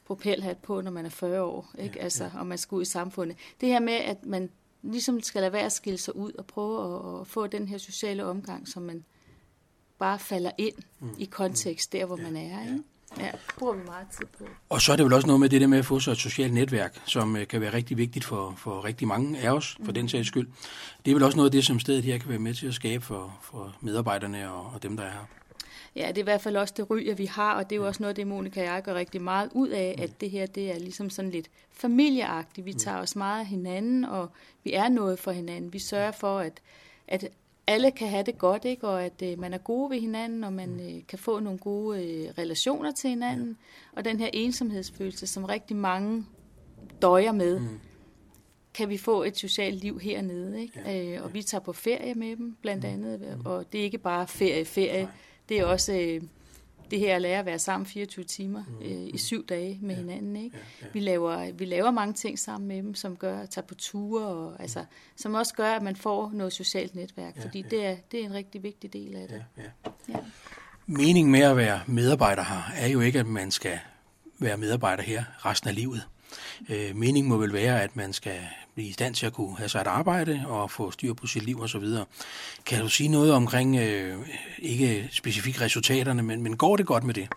propelhat 0.06 0.58
på, 0.58 0.82
når 0.82 0.92
man 0.92 1.06
er 1.06 1.10
40 1.10 1.42
år, 1.42 1.72
ikke? 1.80 1.96
Ja, 1.98 2.04
altså, 2.04 2.24
ja. 2.24 2.40
og 2.40 2.48
man 2.48 2.58
skal 2.58 2.76
ud 2.76 2.82
i 2.82 2.86
samfundet. 2.86 3.38
Det 3.62 3.70
her 3.70 3.80
med, 3.80 3.94
at 3.94 4.26
man 4.26 4.50
ligesom 4.82 5.22
skal 5.22 5.42
lade 5.42 5.54
være 5.54 5.66
at 5.66 5.72
skille 5.72 6.00
sig 6.00 6.16
ud 6.16 6.32
og 6.32 6.46
prøve 6.46 6.96
at, 6.96 7.22
at 7.22 7.28
få 7.28 7.48
den 7.48 7.68
her 7.68 7.78
sociale 7.78 8.26
omgang, 8.26 8.68
som 8.68 8.84
man 8.84 9.06
bare 10.00 10.20
falder 10.20 10.52
ind 10.58 10.76
mm. 11.00 11.16
i 11.18 11.26
kontekst 11.26 11.94
der, 11.94 12.06
hvor 12.06 12.18
ja, 12.18 12.24
man 12.24 12.36
er. 12.36 12.62
Ikke? 12.62 12.84
Ja. 13.18 13.32
Bruger 13.58 13.74
vi 13.74 13.84
meget 13.86 14.08
tid 14.18 14.26
på. 14.38 14.44
Og 14.70 14.82
så 14.82 14.92
er 14.92 14.96
det 14.96 15.06
vel 15.06 15.14
også 15.14 15.28
noget 15.28 15.40
med 15.40 15.50
det 15.50 15.62
der 15.62 15.68
med 15.68 15.78
at 15.78 15.86
få 15.86 16.00
sig 16.00 16.12
et 16.12 16.18
socialt 16.18 16.54
netværk, 16.54 17.02
som 17.06 17.36
øh, 17.36 17.48
kan 17.48 17.62
være 17.62 17.74
rigtig 17.74 17.98
vigtigt 17.98 18.26
for, 18.26 18.54
for 18.58 18.86
rigtig 18.86 19.08
mange 19.08 19.40
af 19.40 19.52
os, 19.52 19.76
for 19.76 19.92
mm. 19.92 19.94
den 19.94 20.10
sags 20.10 20.28
skyld. 20.28 20.48
Det 21.06 21.12
er 21.12 21.16
vel 21.16 21.24
også 21.24 21.38
noget 21.38 21.50
af 21.50 21.52
det, 21.52 21.66
som 21.66 21.80
stedet 21.80 22.04
her 22.04 22.18
kan 22.18 22.30
være 22.30 22.40
med 22.40 22.54
til 22.54 22.68
at 22.68 22.74
skabe 22.74 23.06
for, 23.06 23.40
for 23.42 23.76
medarbejderne 23.82 24.52
og, 24.52 24.72
og 24.74 24.84
dem, 24.84 24.98
der 24.98 25.04
er 25.04 25.12
her. 25.12 25.26
Ja, 25.96 26.08
det 26.08 26.18
er 26.18 26.22
i 26.22 26.24
hvert 26.24 26.42
fald 26.42 26.58
også 26.58 26.74
det 26.78 26.90
ryg, 26.90 27.18
vi 27.18 27.26
har, 27.26 27.54
og 27.54 27.70
det 27.70 27.76
er 27.76 27.80
jo 27.80 27.88
også 27.88 28.04
noget, 28.04 28.16
det 28.16 28.28
Monika 28.28 28.60
og 28.60 28.66
jeg 28.66 28.84
gør 28.84 28.94
rigtig 28.94 29.22
meget 29.22 29.50
ud 29.54 29.70
af, 29.70 29.96
at 29.98 30.10
mm. 30.10 30.16
det 30.22 30.30
her, 30.30 30.46
det 30.46 30.72
er 30.72 30.80
ligesom 30.80 31.10
sådan 31.10 31.32
lidt 31.32 31.50
familieagtigt. 31.72 32.66
Vi 32.66 32.72
mm. 32.72 32.78
tager 32.78 32.98
os 32.98 33.16
meget 33.16 33.40
af 33.40 33.46
hinanden, 33.46 34.06
og 34.06 34.30
vi 34.64 34.74
er 34.74 34.90
noget 34.90 35.20
for 35.20 35.32
hinanden. 35.32 35.74
Vi 35.74 35.80
sørger 35.80 36.12
for, 36.12 36.40
at, 36.40 36.62
at 37.08 37.28
alle 37.70 37.92
kan 37.92 38.08
have 38.08 38.24
det 38.24 38.38
godt, 38.38 38.66
ikke? 38.66 38.88
og 38.88 39.04
at 39.04 39.22
øh, 39.24 39.40
man 39.40 39.54
er 39.54 39.58
gode 39.58 39.90
ved 39.90 40.00
hinanden, 40.00 40.44
og 40.44 40.54
man 40.54 40.80
øh, 40.80 41.08
kan 41.08 41.20
få 41.20 41.40
nogle 41.40 41.60
gode 41.60 42.04
øh, 42.04 42.30
relationer 42.38 42.92
til 42.92 43.10
hinanden. 43.10 43.58
Og 43.96 44.06
den 44.06 44.20
her 44.20 44.30
ensomhedsfølelse, 44.34 45.28
som 45.28 45.44
rigtig 45.44 45.78
mange 45.78 46.26
døjer 47.02 47.32
med, 47.32 47.60
mm. 47.60 47.80
kan 48.74 48.90
vi 48.90 48.98
få 48.98 49.24
et 49.24 49.38
socialt 49.38 49.82
liv 49.82 50.00
hernede. 50.00 50.62
Ikke? 50.62 50.82
Ja, 50.86 51.16
øh, 51.16 51.24
og 51.24 51.34
vi 51.34 51.42
tager 51.42 51.62
på 51.62 51.74
ferie 51.74 52.14
med 52.14 52.36
dem, 52.36 52.58
blandt 52.62 52.84
mm. 52.84 52.90
andet. 52.90 53.38
Mm. 53.38 53.46
Og 53.46 53.72
det 53.72 53.80
er 53.80 53.84
ikke 53.84 53.98
bare 53.98 54.28
ferie, 54.28 54.66
ferie. 54.66 55.04
Nej. 55.04 55.12
Det 55.50 55.60
er 55.60 55.66
også... 55.66 55.94
Øh, 55.94 56.22
det 56.92 57.00
her 57.00 57.16
at 57.16 57.22
lære 57.22 57.40
at 57.40 57.46
være 57.46 57.60
sammen 57.60 57.86
24 57.86 58.26
timer 58.26 58.64
mm. 58.68 58.86
øh, 58.86 59.10
i 59.14 59.18
syv 59.18 59.46
dage 59.46 59.80
med 59.82 59.96
ja. 59.96 60.02
hinanden. 60.02 60.36
Ikke? 60.36 60.58
Ja, 60.58 60.86
ja. 60.86 60.92
Vi, 60.94 61.00
laver, 61.00 61.52
vi 61.52 61.66
laver 61.66 61.92
mange 61.92 62.14
ting 62.14 62.40
sammen 62.40 62.68
med 62.68 62.78
dem, 62.78 62.96
som 62.96 63.16
gør 63.16 63.40
at 63.40 63.50
tage 63.50 63.68
på 63.68 63.76
ture, 63.76 64.26
og, 64.26 64.62
altså, 64.62 64.86
som 65.16 65.34
også 65.34 65.54
gør, 65.54 65.72
at 65.72 65.82
man 65.82 65.96
får 65.96 66.32
noget 66.34 66.54
socialt 66.54 66.96
netværk, 66.96 67.38
ja, 67.38 67.44
fordi 67.44 67.62
ja. 67.62 67.68
Det, 67.68 67.86
er, 67.86 67.96
det 68.12 68.20
er 68.22 68.26
en 68.26 68.34
rigtig 68.34 68.64
vigtig 68.64 68.94
del 68.94 69.16
af 69.16 69.28
det. 69.28 69.46
Ja, 69.58 69.64
ja. 69.64 69.90
Ja. 70.14 70.20
Meningen 70.86 71.32
med 71.32 71.42
at 71.42 71.58
være 71.58 71.80
medarbejder 71.88 72.44
her, 72.44 72.72
er 72.76 72.88
jo 72.88 73.00
ikke, 73.00 73.20
at 73.20 73.28
man 73.28 73.52
skal 73.52 73.80
være 74.40 74.58
medarbejder 74.58 75.04
her 75.04 75.24
resten 75.46 75.70
af 75.70 75.76
livet. 75.76 76.08
Øh, 76.70 76.96
meningen 76.96 77.30
må 77.30 77.38
vel 77.38 77.54
være, 77.54 77.84
at 77.84 77.96
man 77.96 78.14
skal 78.14 78.40
blive 78.80 78.90
i 78.90 78.94
stand 78.94 79.16
til 79.16 79.26
at 79.26 79.34
kunne 79.34 79.58
have 79.58 79.70
sig 79.70 79.82
et 79.82 79.88
arbejde 79.88 80.44
og 80.48 80.72
få 80.72 80.92
styr 80.92 81.14
på 81.14 81.28
sit 81.28 81.44
liv 81.44 81.62
osv. 81.62 81.86
Kan 82.66 82.82
du 82.82 82.90
sige 82.90 83.10
noget 83.10 83.34
omkring, 83.34 83.76
øh, 83.76 84.18
ikke 84.60 85.10
specifikt 85.12 85.62
resultaterne, 85.62 86.24
men, 86.24 86.42
men 86.42 86.58
går 86.58 86.78
det 86.78 86.86
godt 86.86 87.04
med 87.04 87.14
det? 87.14 87.28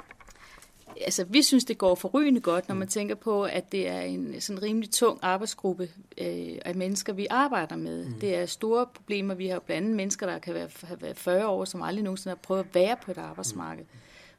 Altså, 1.01 1.25
vi 1.25 1.43
synes, 1.43 1.65
det 1.65 1.79
går 1.79 1.95
forrygende 1.95 2.41
godt, 2.41 2.69
når 2.69 2.75
man 2.75 2.89
tænker 2.89 3.15
på, 3.15 3.45
at 3.45 3.73
det 3.73 3.89
er 3.89 4.01
en 4.01 4.41
sådan 4.41 4.63
rimelig 4.63 4.91
tung 4.91 5.19
arbejdsgruppe 5.23 5.89
øh, 6.19 6.59
af 6.65 6.75
mennesker, 6.75 7.13
vi 7.13 7.27
arbejder 7.31 7.77
med. 7.77 8.07
Mm. 8.07 8.21
Det 8.21 8.35
er 8.37 8.47
store 8.47 8.87
problemer. 8.95 9.35
Vi 9.35 9.47
har 9.47 9.59
blandt 9.59 9.85
andet 9.85 9.97
mennesker, 9.97 10.27
der 10.27 10.39
kan 10.39 10.55
være, 10.55 10.69
have 10.83 11.03
været 11.03 11.19
40 11.19 11.49
år, 11.49 11.65
som 11.65 11.83
aldrig 11.83 12.05
nogensinde 12.05 12.31
har 12.31 12.43
prøvet 12.43 12.61
at 12.61 12.75
være 12.75 12.97
på 13.05 13.11
et 13.11 13.19
arbejdsmarked. 13.19 13.85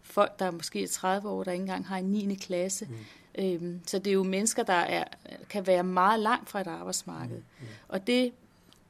Folk, 0.03 0.39
der 0.39 0.45
er 0.45 0.51
måske 0.51 0.87
30 0.87 1.29
år, 1.29 1.43
der 1.43 1.51
ikke 1.51 1.61
engang 1.61 1.87
har 1.87 1.97
en 1.97 2.05
9. 2.05 2.35
klasse. 2.35 2.85
Mm. 2.85 2.95
Øhm, 3.37 3.81
så 3.87 3.99
det 3.99 4.07
er 4.07 4.13
jo 4.13 4.23
mennesker, 4.23 4.63
der 4.63 4.73
er, 4.73 5.03
kan 5.49 5.67
være 5.67 5.83
meget 5.83 6.19
langt 6.19 6.49
fra 6.49 6.61
et 6.61 6.67
arbejdsmarked. 6.67 7.37
Mm, 7.37 7.43
mm. 7.59 7.67
Og 7.87 8.07
det, 8.07 8.31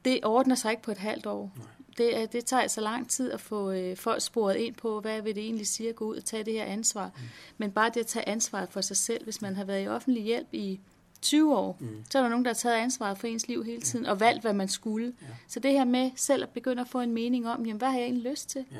det 0.05 0.19
ordner 0.23 0.55
sig 0.55 0.71
ikke 0.71 0.83
på 0.83 0.91
et 0.91 0.97
halvt 0.97 1.25
år. 1.25 1.51
Det, 1.97 2.33
det 2.33 2.45
tager 2.45 2.59
så 2.59 2.63
altså 2.63 2.81
lang 2.81 3.09
tid 3.09 3.31
at 3.31 3.41
få 3.41 3.71
øh, 3.71 3.97
folk 3.97 4.21
sporet 4.21 4.55
ind 4.55 4.75
på, 4.75 4.99
hvad 4.99 5.21
vil 5.21 5.35
det 5.35 5.43
egentlig 5.43 5.67
sige 5.67 5.89
at 5.89 5.95
gå 5.95 6.05
ud 6.05 6.15
og 6.15 6.25
tage 6.25 6.43
det 6.43 6.53
her 6.53 6.65
ansvar. 6.65 7.05
Mm. 7.05 7.21
Men 7.57 7.71
bare 7.71 7.91
det 7.93 7.99
at 7.99 8.07
tage 8.07 8.29
ansvaret 8.29 8.69
for 8.69 8.81
sig 8.81 8.97
selv, 8.97 9.23
hvis 9.23 9.41
man 9.41 9.55
har 9.55 9.63
været 9.63 9.83
i 9.83 9.87
offentlig 9.87 10.23
hjælp 10.23 10.47
i 10.51 10.79
20 11.21 11.57
år, 11.57 11.77
mm. 11.79 12.03
så 12.09 12.17
er 12.17 12.21
der 12.21 12.29
nogen, 12.29 12.45
der 12.45 12.49
har 12.49 12.55
taget 12.55 12.75
ansvaret 12.75 13.17
for 13.17 13.27
ens 13.27 13.47
liv 13.47 13.63
hele 13.63 13.81
tiden, 13.81 14.05
ja. 14.05 14.11
og 14.11 14.19
valgt, 14.19 14.41
hvad 14.41 14.53
man 14.53 14.67
skulle. 14.67 15.13
Ja. 15.21 15.27
Så 15.47 15.59
det 15.59 15.71
her 15.71 15.85
med 15.85 16.11
selv 16.15 16.43
at 16.43 16.49
begynde 16.49 16.81
at 16.81 16.87
få 16.87 16.99
en 16.99 17.11
mening 17.11 17.47
om, 17.47 17.65
jamen, 17.65 17.77
hvad 17.77 17.89
har 17.89 17.97
jeg 17.97 18.05
egentlig 18.05 18.31
lyst 18.31 18.49
til? 18.49 18.65
Ja. 18.71 18.77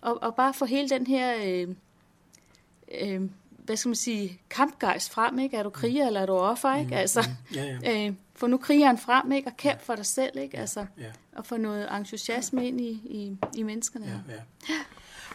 Og, 0.00 0.22
og 0.22 0.34
bare 0.34 0.54
få 0.54 0.64
hele 0.64 0.88
den 0.88 1.06
her... 1.06 1.34
Øh, 1.44 1.68
øh, 3.00 3.22
hvad 3.64 3.76
skal 3.76 3.88
man 3.88 3.96
sige, 3.96 4.40
kampgejst 4.50 5.10
frem, 5.10 5.38
ikke? 5.38 5.56
Er 5.56 5.62
du 5.62 5.70
kriger, 5.70 6.06
eller 6.06 6.20
er 6.20 6.26
du 6.26 6.32
offer, 6.32 6.76
ikke? 6.76 6.90
Mm, 6.90 6.96
altså, 6.96 7.22
mm, 7.50 7.56
ja, 7.56 7.78
ja. 7.82 8.06
Øh, 8.08 8.14
få 8.34 8.46
nu 8.46 8.56
krigeren 8.56 8.98
frem, 8.98 9.32
ikke? 9.32 9.48
Og 9.48 9.56
kæmp 9.56 9.80
for 9.80 9.94
dig 9.94 10.06
selv, 10.06 10.38
ikke? 10.38 10.58
Altså, 10.58 10.86
ja. 10.98 11.10
og 11.32 11.46
få 11.46 11.56
noget 11.56 11.96
entusiasme 11.96 12.68
ind 12.68 12.80
i, 12.80 12.90
i, 12.90 13.36
i 13.56 13.62
menneskerne. 13.62 14.22
Ja, 14.28 14.34
ja. 14.34 14.74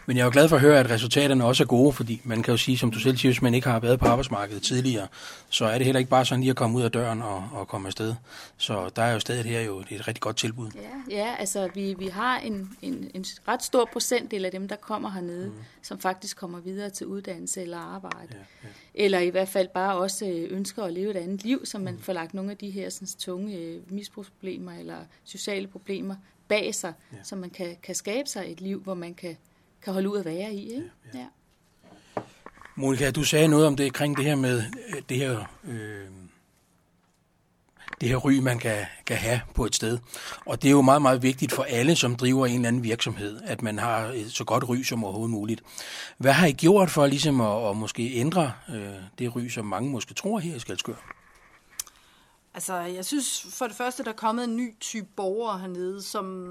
Men 0.05 0.17
jeg 0.17 0.21
er 0.21 0.25
jo 0.25 0.31
glad 0.33 0.49
for 0.49 0.55
at 0.55 0.61
høre, 0.61 0.79
at 0.79 0.89
resultaterne 0.89 1.45
også 1.45 1.63
er 1.63 1.67
gode, 1.67 1.93
fordi 1.93 2.21
man 2.23 2.43
kan 2.43 2.51
jo 2.51 2.57
sige, 2.57 2.77
som 2.77 2.91
du 2.91 2.99
selv 2.99 3.17
siger, 3.17 3.31
hvis 3.31 3.41
man 3.41 3.53
ikke 3.53 3.67
har 3.67 3.79
været 3.79 3.99
på 3.99 4.05
arbejdsmarkedet 4.05 4.61
tidligere, 4.61 5.07
så 5.49 5.65
er 5.65 5.77
det 5.77 5.85
heller 5.85 5.99
ikke 5.99 6.09
bare 6.09 6.25
sådan 6.25 6.39
lige 6.39 6.49
at 6.49 6.55
komme 6.55 6.77
ud 6.77 6.83
af 6.83 6.91
døren 6.91 7.21
og, 7.21 7.49
og 7.51 7.67
komme 7.67 7.87
afsted. 7.87 8.15
Så 8.57 8.89
der 8.95 9.01
er 9.01 9.13
jo 9.13 9.19
stadig 9.19 9.45
her 9.45 9.61
jo 9.61 9.79
et 9.79 10.07
rigtig 10.07 10.21
godt 10.21 10.37
tilbud. 10.37 10.71
Ja, 10.75 11.15
ja 11.15 11.35
altså 11.39 11.69
vi, 11.75 11.93
vi 11.93 12.07
har 12.07 12.39
en, 12.39 12.69
en, 12.81 13.11
en 13.13 13.25
ret 13.47 13.63
stor 13.63 13.89
procentdel 13.93 14.45
af 14.45 14.51
dem, 14.51 14.67
der 14.67 14.75
kommer 14.75 15.11
hernede, 15.11 15.47
mm. 15.47 15.53
som 15.81 15.99
faktisk 15.99 16.37
kommer 16.37 16.59
videre 16.59 16.89
til 16.89 17.07
uddannelse 17.07 17.61
eller 17.61 17.77
arbejde. 17.77 18.27
Ja, 18.31 18.37
ja. 18.63 18.69
Eller 18.93 19.19
i 19.19 19.29
hvert 19.29 19.49
fald 19.49 19.67
bare 19.67 19.97
også 19.97 20.25
øh, 20.25 20.47
ønsker 20.57 20.83
at 20.83 20.93
leve 20.93 21.11
et 21.11 21.17
andet 21.17 21.43
liv, 21.43 21.65
så 21.65 21.79
man 21.79 21.93
mm. 21.93 22.01
får 22.01 22.13
lagt 22.13 22.33
nogle 22.33 22.51
af 22.51 22.57
de 22.57 22.69
her 22.69 22.89
sådan, 22.89 23.07
tunge 23.19 23.57
øh, 23.57 23.91
misbrugsproblemer 23.91 24.71
eller 24.79 24.97
sociale 25.23 25.67
problemer 25.67 26.15
bag 26.47 26.75
sig, 26.75 26.93
ja. 27.13 27.17
så 27.23 27.35
man 27.35 27.49
kan, 27.49 27.77
kan 27.83 27.95
skabe 27.95 28.29
sig 28.29 28.51
et 28.51 28.61
liv, 28.61 28.81
hvor 28.81 28.93
man 28.93 29.13
kan 29.13 29.37
kan 29.83 29.93
holde 29.93 30.09
ud 30.09 30.19
at 30.19 30.25
være 30.25 30.53
i. 30.53 30.69
Ikke? 30.69 30.91
Ja, 31.13 31.19
ja. 31.19 31.25
Ja. 32.15 32.21
Monika, 32.75 33.11
du 33.11 33.23
sagde 33.23 33.47
noget 33.47 33.67
om 33.67 33.75
det 33.75 33.93
kring 33.93 34.17
det 34.17 34.25
her 34.25 34.35
med 34.35 34.63
øh, 34.89 35.01
det 35.09 35.17
her, 35.17 35.45
øh, 35.63 36.07
det 38.01 38.09
her 38.09 38.15
ry, 38.15 38.31
man 38.31 38.59
kan, 38.59 38.85
kan 39.05 39.17
have 39.17 39.41
på 39.53 39.65
et 39.65 39.75
sted. 39.75 39.97
Og 40.45 40.61
det 40.61 40.67
er 40.67 40.71
jo 40.71 40.81
meget, 40.81 41.01
meget 41.01 41.23
vigtigt 41.23 41.51
for 41.51 41.63
alle, 41.63 41.95
som 41.95 42.15
driver 42.15 42.45
en 42.45 42.55
eller 42.55 42.67
anden 42.67 42.83
virksomhed, 42.83 43.41
at 43.45 43.61
man 43.61 43.79
har 43.79 43.99
et 43.99 44.31
så 44.31 44.43
godt 44.43 44.69
ry 44.69 44.81
som 44.81 45.03
overhovedet 45.03 45.31
muligt. 45.31 45.61
Hvad 46.17 46.33
har 46.33 46.47
I 46.47 46.51
gjort 46.51 46.89
for 46.89 47.07
ligesom 47.07 47.41
at, 47.41 47.69
at 47.69 47.77
måske 47.77 48.11
ændre 48.13 48.51
øh, 48.69 48.93
det 49.19 49.35
ry, 49.35 49.47
som 49.47 49.65
mange 49.65 49.89
måske 49.91 50.13
tror 50.13 50.39
her 50.39 50.55
i 50.55 50.59
Skalskør? 50.59 51.18
Altså, 52.59 52.75
jeg 52.75 53.05
synes 53.05 53.45
for 53.49 53.67
det 53.67 53.75
første, 53.75 54.03
der 54.03 54.09
er 54.09 54.15
kommet 54.15 54.43
en 54.43 54.55
ny 54.55 54.79
type 54.79 55.07
borgere 55.15 55.59
hernede, 55.59 56.01
som... 56.01 56.47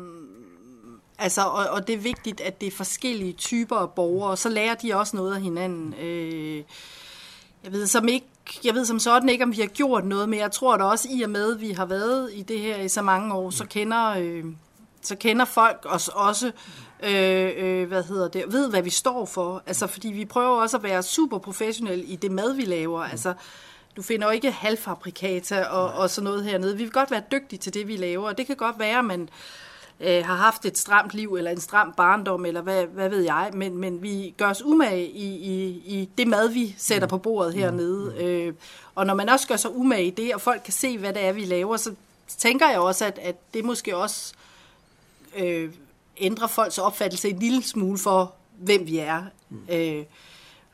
Altså, 1.18 1.42
og, 1.42 1.66
og 1.70 1.86
det 1.86 1.94
er 1.94 1.98
vigtigt, 1.98 2.40
at 2.40 2.60
det 2.60 2.66
er 2.66 2.70
forskellige 2.70 3.32
typer 3.32 3.76
af 3.76 3.90
borgere, 3.90 4.30
og 4.30 4.38
så 4.38 4.48
lærer 4.48 4.74
de 4.74 4.94
også 4.94 5.16
noget 5.16 5.34
af 5.34 5.40
hinanden. 5.40 5.94
Øh, 5.94 6.62
jeg 7.64 7.72
ved 7.72 7.86
som 7.86 8.08
ikke, 8.08 8.26
jeg 8.64 8.74
ved 8.74 8.84
som 8.84 8.98
sådan 8.98 9.28
ikke, 9.28 9.44
om 9.44 9.52
vi 9.52 9.60
har 9.60 9.66
gjort 9.66 10.04
noget, 10.04 10.28
men 10.28 10.38
jeg 10.38 10.52
tror 10.52 10.76
da 10.76 10.84
også, 10.84 11.08
i 11.10 11.22
og 11.22 11.30
med, 11.30 11.54
at 11.54 11.60
vi 11.60 11.70
har 11.70 11.86
været 11.86 12.30
i 12.34 12.42
det 12.42 12.60
her 12.60 12.76
i 12.76 12.88
så 12.88 13.02
mange 13.02 13.34
år, 13.34 13.50
så 13.50 13.66
kender, 13.66 14.08
øh, 14.18 14.44
så 15.02 15.16
kender 15.16 15.44
folk 15.44 15.86
os 15.88 16.08
også, 16.08 16.52
øh, 17.02 17.50
øh, 17.56 17.88
hvad 17.88 18.02
hedder 18.04 18.28
det, 18.28 18.44
ved, 18.48 18.70
hvad 18.70 18.82
vi 18.82 18.90
står 18.90 19.24
for. 19.24 19.62
Altså, 19.66 19.86
fordi 19.86 20.08
vi 20.08 20.24
prøver 20.24 20.62
også 20.62 20.76
at 20.76 20.82
være 20.82 21.02
super 21.02 21.38
professionelle 21.38 22.04
i 22.04 22.16
det 22.16 22.30
mad, 22.30 22.54
vi 22.54 22.64
laver. 22.64 23.02
Altså, 23.02 23.34
du 23.98 24.02
finder 24.02 24.26
jo 24.26 24.32
ikke 24.32 24.50
halvfabrikata 24.50 25.62
og, 25.62 25.92
og 25.92 26.10
sådan 26.10 26.24
noget 26.24 26.44
hernede. 26.44 26.76
Vi 26.76 26.82
vil 26.82 26.92
godt 26.92 27.10
være 27.10 27.22
dygtige 27.32 27.58
til 27.58 27.74
det, 27.74 27.88
vi 27.88 27.96
laver, 27.96 28.28
og 28.28 28.38
det 28.38 28.46
kan 28.46 28.56
godt 28.56 28.78
være, 28.78 28.98
at 28.98 29.04
man 29.04 29.28
øh, 30.00 30.24
har 30.24 30.34
haft 30.34 30.64
et 30.64 30.78
stramt 30.78 31.14
liv, 31.14 31.34
eller 31.34 31.50
en 31.50 31.60
stram 31.60 31.92
barndom, 31.96 32.46
eller 32.46 32.60
hvad, 32.60 32.86
hvad 32.86 33.08
ved 33.08 33.20
jeg, 33.20 33.50
men, 33.54 33.76
men 33.76 34.02
vi 34.02 34.34
gør 34.36 34.50
os 34.50 34.62
umage 34.62 35.06
i, 35.06 35.28
i, 35.28 35.68
i 35.68 36.08
det 36.18 36.28
mad, 36.28 36.48
vi 36.48 36.74
sætter 36.78 37.08
på 37.08 37.18
bordet 37.18 37.54
hernede. 37.54 38.14
Øh, 38.18 38.54
og 38.94 39.06
når 39.06 39.14
man 39.14 39.28
også 39.28 39.48
gør 39.48 39.56
sig 39.56 39.76
umage 39.76 40.06
i 40.06 40.10
det, 40.10 40.34
og 40.34 40.40
folk 40.40 40.62
kan 40.64 40.72
se, 40.72 40.98
hvad 40.98 41.12
det 41.12 41.24
er, 41.24 41.32
vi 41.32 41.44
laver, 41.44 41.76
så 41.76 41.94
tænker 42.26 42.68
jeg 42.68 42.78
også, 42.78 43.04
at, 43.04 43.18
at 43.22 43.36
det 43.54 43.64
måske 43.64 43.96
også 43.96 44.32
øh, 45.36 45.70
ændrer 46.16 46.46
folks 46.46 46.78
opfattelse 46.78 47.28
en 47.28 47.38
lille 47.38 47.62
smule 47.62 47.98
for, 47.98 48.34
hvem 48.58 48.86
vi 48.86 48.98
er. 48.98 49.24
Mm. 49.48 49.58
Øh, 49.70 50.04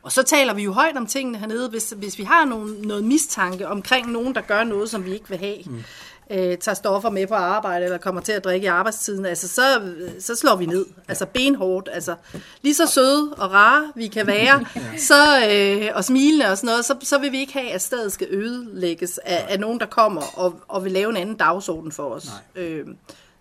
og 0.05 0.13
så 0.13 0.23
taler 0.23 0.55
vi 0.55 0.63
jo 0.63 0.73
højt 0.73 0.97
om 0.97 1.07
tingene 1.07 1.39
hernede, 1.39 1.69
hvis, 1.69 1.95
hvis 1.97 2.19
vi 2.19 2.25
har 2.25 2.45
nogen, 2.45 2.75
noget 2.83 3.05
mistanke 3.05 3.69
omkring 3.69 4.13
nogen, 4.13 4.35
der 4.35 4.41
gør 4.41 4.65
noget, 4.65 4.91
som 4.91 5.05
vi 5.05 5.13
ikke 5.13 5.29
vil 5.29 5.39
have. 5.39 5.57
Mm. 5.67 5.83
Øh, 6.31 6.59
tager 6.59 6.75
stoffer 6.75 7.11
med 7.11 7.27
på 7.27 7.35
arbejde, 7.35 7.85
eller 7.85 7.99
kommer 7.99 8.21
til 8.21 8.33
at 8.33 8.45
drikke 8.45 8.65
i 8.65 8.69
arbejdstiden, 8.69 9.27
altså 9.27 9.49
så, 9.49 9.93
så 10.21 10.35
slår 10.35 10.57
vi 10.57 10.67
ned. 10.67 10.87
Altså 11.09 11.27
benhårdt. 11.27 11.89
Altså, 11.93 12.15
lige 12.63 12.75
så 12.75 12.87
søde 12.87 13.35
og 13.35 13.53
rare 13.53 13.93
vi 13.95 14.07
kan 14.07 14.27
være, 14.27 14.65
så, 15.09 15.49
øh, 15.51 15.89
og 15.95 16.05
smilende 16.05 16.51
og 16.51 16.57
sådan 16.57 16.67
noget, 16.69 16.85
så, 16.85 16.97
så 17.03 17.19
vil 17.19 17.33
vi 17.33 17.39
ikke 17.39 17.53
have, 17.53 17.71
at 17.71 17.83
stedet 17.83 18.13
skal 18.13 18.27
ødelægges 18.31 19.19
af, 19.19 19.47
af 19.49 19.61
nogen, 19.61 19.81
der 19.81 19.87
kommer 19.87 20.23
og, 20.39 20.61
og 20.69 20.85
vil 20.85 20.93
lave 20.93 21.11
en 21.11 21.17
anden 21.17 21.37
dagsorden 21.37 21.93
for 21.93 22.15
os. 22.15 22.29
Øh, 22.57 22.87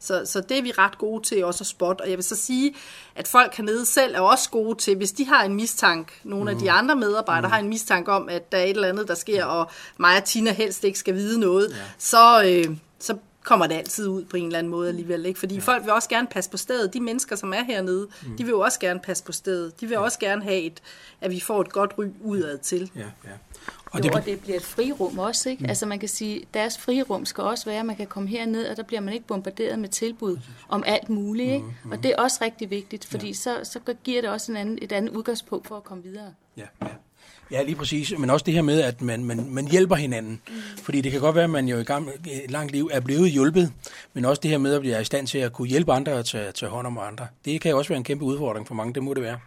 så, 0.04 0.22
så 0.26 0.42
det 0.42 0.58
er 0.58 0.62
vi 0.62 0.72
ret 0.72 0.98
gode 0.98 1.24
til 1.24 1.46
også 1.46 1.64
at 1.64 1.68
spotte. 1.68 2.02
Og 2.02 2.10
jeg 2.10 2.18
vil 2.18 2.24
så 2.24 2.36
sige, 2.36 2.76
at 3.16 3.28
folk 3.28 3.56
hernede 3.56 3.86
selv 3.86 4.16
er 4.16 4.20
også 4.20 4.50
gode 4.50 4.78
til, 4.78 4.98
hvis 4.98 5.12
de 5.12 5.26
har 5.26 5.44
en 5.44 5.56
mistank, 5.56 6.20
nogle 6.24 6.52
af 6.52 6.58
de 6.58 6.64
mm. 6.64 6.70
andre 6.72 6.96
medarbejdere 6.96 7.48
mm. 7.48 7.52
har 7.52 7.60
en 7.60 7.70
mistanke 7.70 8.12
om, 8.12 8.30
at 8.30 8.52
der 8.52 8.58
er 8.58 8.64
et 8.64 8.70
eller 8.70 8.88
andet, 8.88 9.08
der 9.08 9.16
sker, 9.16 9.46
og 9.46 9.72
mig 9.98 10.18
og 10.18 10.24
Tina 10.24 10.52
helst 10.52 10.84
ikke 10.84 11.00
skal 11.00 11.16
vide 11.16 11.40
noget, 11.40 11.70
ja. 11.70 11.76
så, 11.98 12.44
øh, 12.46 12.78
så 13.00 13.18
kommer 13.44 13.68
det 13.68 13.76
altid 13.76 14.08
ud 14.08 14.26
på 14.26 14.38
en 14.38 14.46
eller 14.46 14.60
anden 14.60 14.72
måde 14.72 14.90
alligevel. 14.90 15.26
Ikke? 15.26 15.40
Fordi 15.40 15.56
ja. 15.56 15.62
folk 15.62 15.84
vil 15.84 15.92
også 15.92 16.10
gerne 16.10 16.28
passe 16.28 16.50
på 16.50 16.58
stedet. 16.58 16.94
De 16.94 17.00
mennesker, 17.00 17.36
som 17.36 17.54
er 17.54 17.64
hernede, 17.64 18.08
mm. 18.24 18.38
de 18.38 18.44
vil 18.44 18.52
jo 18.52 18.60
også 18.60 18.80
gerne 18.80 19.00
passe 19.00 19.24
på 19.24 19.32
stedet. 19.32 19.82
De 19.82 19.86
vil 19.88 19.94
ja. 19.94 20.00
også 20.00 20.20
gerne 20.20 20.44
have, 20.44 20.62
et, 20.62 20.82
at 21.22 21.32
vi 21.32 21.40
får 21.40 21.62
et 21.62 21.72
godt 21.72 21.94
ry 21.98 22.06
udad 22.22 22.58
til. 22.58 22.92
Ja, 22.96 23.02
ja. 23.02 23.30
Og 23.86 24.00
jo, 24.00 24.04
det, 24.04 24.16
og 24.16 24.26
det 24.26 24.40
bliver 24.40 24.58
et 24.58 24.64
frirum 24.64 25.20
også, 25.20 25.50
ikke? 25.50 25.64
Mm. 25.64 25.70
Altså 25.70 25.86
man 25.86 26.00
kan 26.00 26.10
sige, 26.10 26.46
deres 26.54 26.78
frirum 26.78 27.26
skal 27.26 27.44
også 27.44 27.66
være, 27.66 27.80
at 27.80 27.86
man 27.86 27.96
kan 27.96 28.08
komme 28.08 28.30
herned, 28.30 28.68
og 28.68 28.78
der 28.78 28.84
bliver 28.84 29.02
man 29.02 29.14
ikke 29.14 29.28
bombarderet 29.28 29.80
med 29.80 29.90
tilbud 29.90 30.38
om 30.70 30.84
alt 30.86 31.10
muligt, 31.10 31.52
ikke? 31.52 31.66
Mm, 31.66 31.74
mm. 31.84 31.92
Og 31.92 32.04
det 32.04 32.12
er 32.12 32.22
også 32.22 32.38
rigtig 32.42 32.70
vigtigt, 32.70 33.06
fordi 33.06 33.28
ja. 33.28 33.34
så, 33.34 33.60
så 33.64 33.80
giver 34.04 34.22
det 34.22 34.30
også 34.30 34.52
en 34.52 34.58
anden, 34.58 34.80
et 34.82 34.92
andet 34.92 35.16
udgangspunkt 35.16 35.68
for 35.68 35.78
at 35.78 35.84
komme 35.84 36.04
videre. 36.04 36.34
Ja, 36.58 36.66
ja. 36.82 36.88
Ja, 37.52 37.64
lige 37.64 37.76
præcis. 37.76 38.14
Men 38.18 38.30
også 38.30 38.44
det 38.44 38.54
her 38.54 38.62
med, 38.62 38.82
at 38.82 39.02
man, 39.02 39.24
man, 39.24 39.46
man 39.50 39.68
hjælper 39.68 39.96
hinanden. 39.96 40.42
Mm. 40.48 40.54
Fordi 40.84 41.02
det 41.02 41.12
kan 41.12 41.22
godt 41.22 41.36
være, 41.36 41.44
at 41.44 41.50
man 41.50 41.68
jo 41.68 41.78
i 41.78 41.84
gang, 41.84 42.10
et 42.44 42.52
langt 42.52 42.72
liv 42.72 42.90
er 42.94 43.00
blevet 43.00 43.32
hjulpet, 43.32 43.72
men 44.14 44.26
også 44.26 44.40
det 44.40 44.52
her 44.52 44.58
med 44.58 44.74
at 44.74 44.82
blive 44.82 45.02
i 45.02 45.04
stand 45.04 45.28
til 45.28 45.38
at 45.38 45.54
kunne 45.54 45.68
hjælpe 45.68 45.92
andre 45.92 46.14
og 46.14 46.26
tage, 46.26 46.52
tage 46.52 46.70
hånd 46.70 46.88
om 46.88 46.98
andre. 46.98 47.28
Det 47.46 47.62
kan 47.62 47.76
også 47.76 47.90
være 47.90 47.98
en 47.98 48.04
kæmpe 48.04 48.26
udfordring 48.26 48.68
for 48.68 48.76
mange, 48.76 48.94
det 48.94 49.04
må 49.04 49.14
det 49.14 49.24
være. 49.24 49.38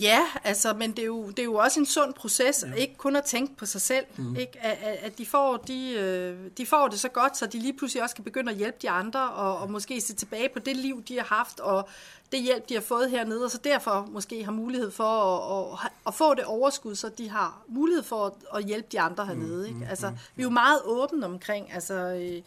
Ja, 0.00 0.26
altså, 0.44 0.72
men 0.72 0.90
det 0.90 0.98
er, 0.98 1.06
jo, 1.06 1.28
det 1.28 1.38
er 1.38 1.44
jo 1.44 1.54
også 1.54 1.80
en 1.80 1.86
sund 1.86 2.14
proces, 2.14 2.64
ja. 2.68 2.74
ikke 2.74 2.96
kun 2.96 3.16
at 3.16 3.24
tænke 3.24 3.56
på 3.56 3.66
sig 3.66 3.80
selv, 3.80 4.04
mm. 4.16 4.36
ikke? 4.36 4.58
At, 4.60 4.98
at 5.02 5.18
de, 5.18 5.26
får, 5.26 5.56
de, 5.56 5.92
øh, 5.92 6.50
de 6.58 6.66
får 6.66 6.88
det 6.88 7.00
så 7.00 7.08
godt, 7.08 7.36
så 7.36 7.46
de 7.46 7.58
lige 7.58 7.72
pludselig 7.72 8.02
også 8.02 8.14
kan 8.14 8.24
begynde 8.24 8.52
at 8.52 8.58
hjælpe 8.58 8.78
de 8.82 8.90
andre, 8.90 9.30
og, 9.30 9.58
og 9.58 9.70
måske 9.70 10.00
se 10.00 10.14
tilbage 10.14 10.48
på 10.48 10.58
det 10.58 10.76
liv, 10.76 11.02
de 11.08 11.16
har 11.16 11.24
haft, 11.24 11.60
og 11.60 11.88
det 12.32 12.42
hjælp, 12.42 12.68
de 12.68 12.74
har 12.74 12.80
fået 12.80 13.10
hernede, 13.10 13.44
og 13.44 13.50
så 13.50 13.58
derfor 13.64 14.08
måske 14.10 14.44
har 14.44 14.52
mulighed 14.52 14.90
for 14.90 15.04
at, 15.04 15.78
at, 15.84 15.90
at 16.06 16.14
få 16.14 16.34
det 16.34 16.44
overskud, 16.44 16.94
så 16.94 17.08
de 17.08 17.28
har 17.28 17.62
mulighed 17.68 18.02
for 18.02 18.26
at, 18.26 18.32
at 18.54 18.64
hjælpe 18.64 18.88
de 18.92 19.00
andre 19.00 19.26
hernede. 19.26 19.60
Mm, 19.60 19.66
ikke? 19.66 19.78
Mm, 19.78 19.90
altså, 19.90 20.12
vi 20.36 20.42
er 20.42 20.44
jo 20.44 20.50
meget 20.50 20.80
åbne 20.84 21.26
omkring, 21.26 21.72
altså... 21.72 21.94
Øh, 21.94 22.42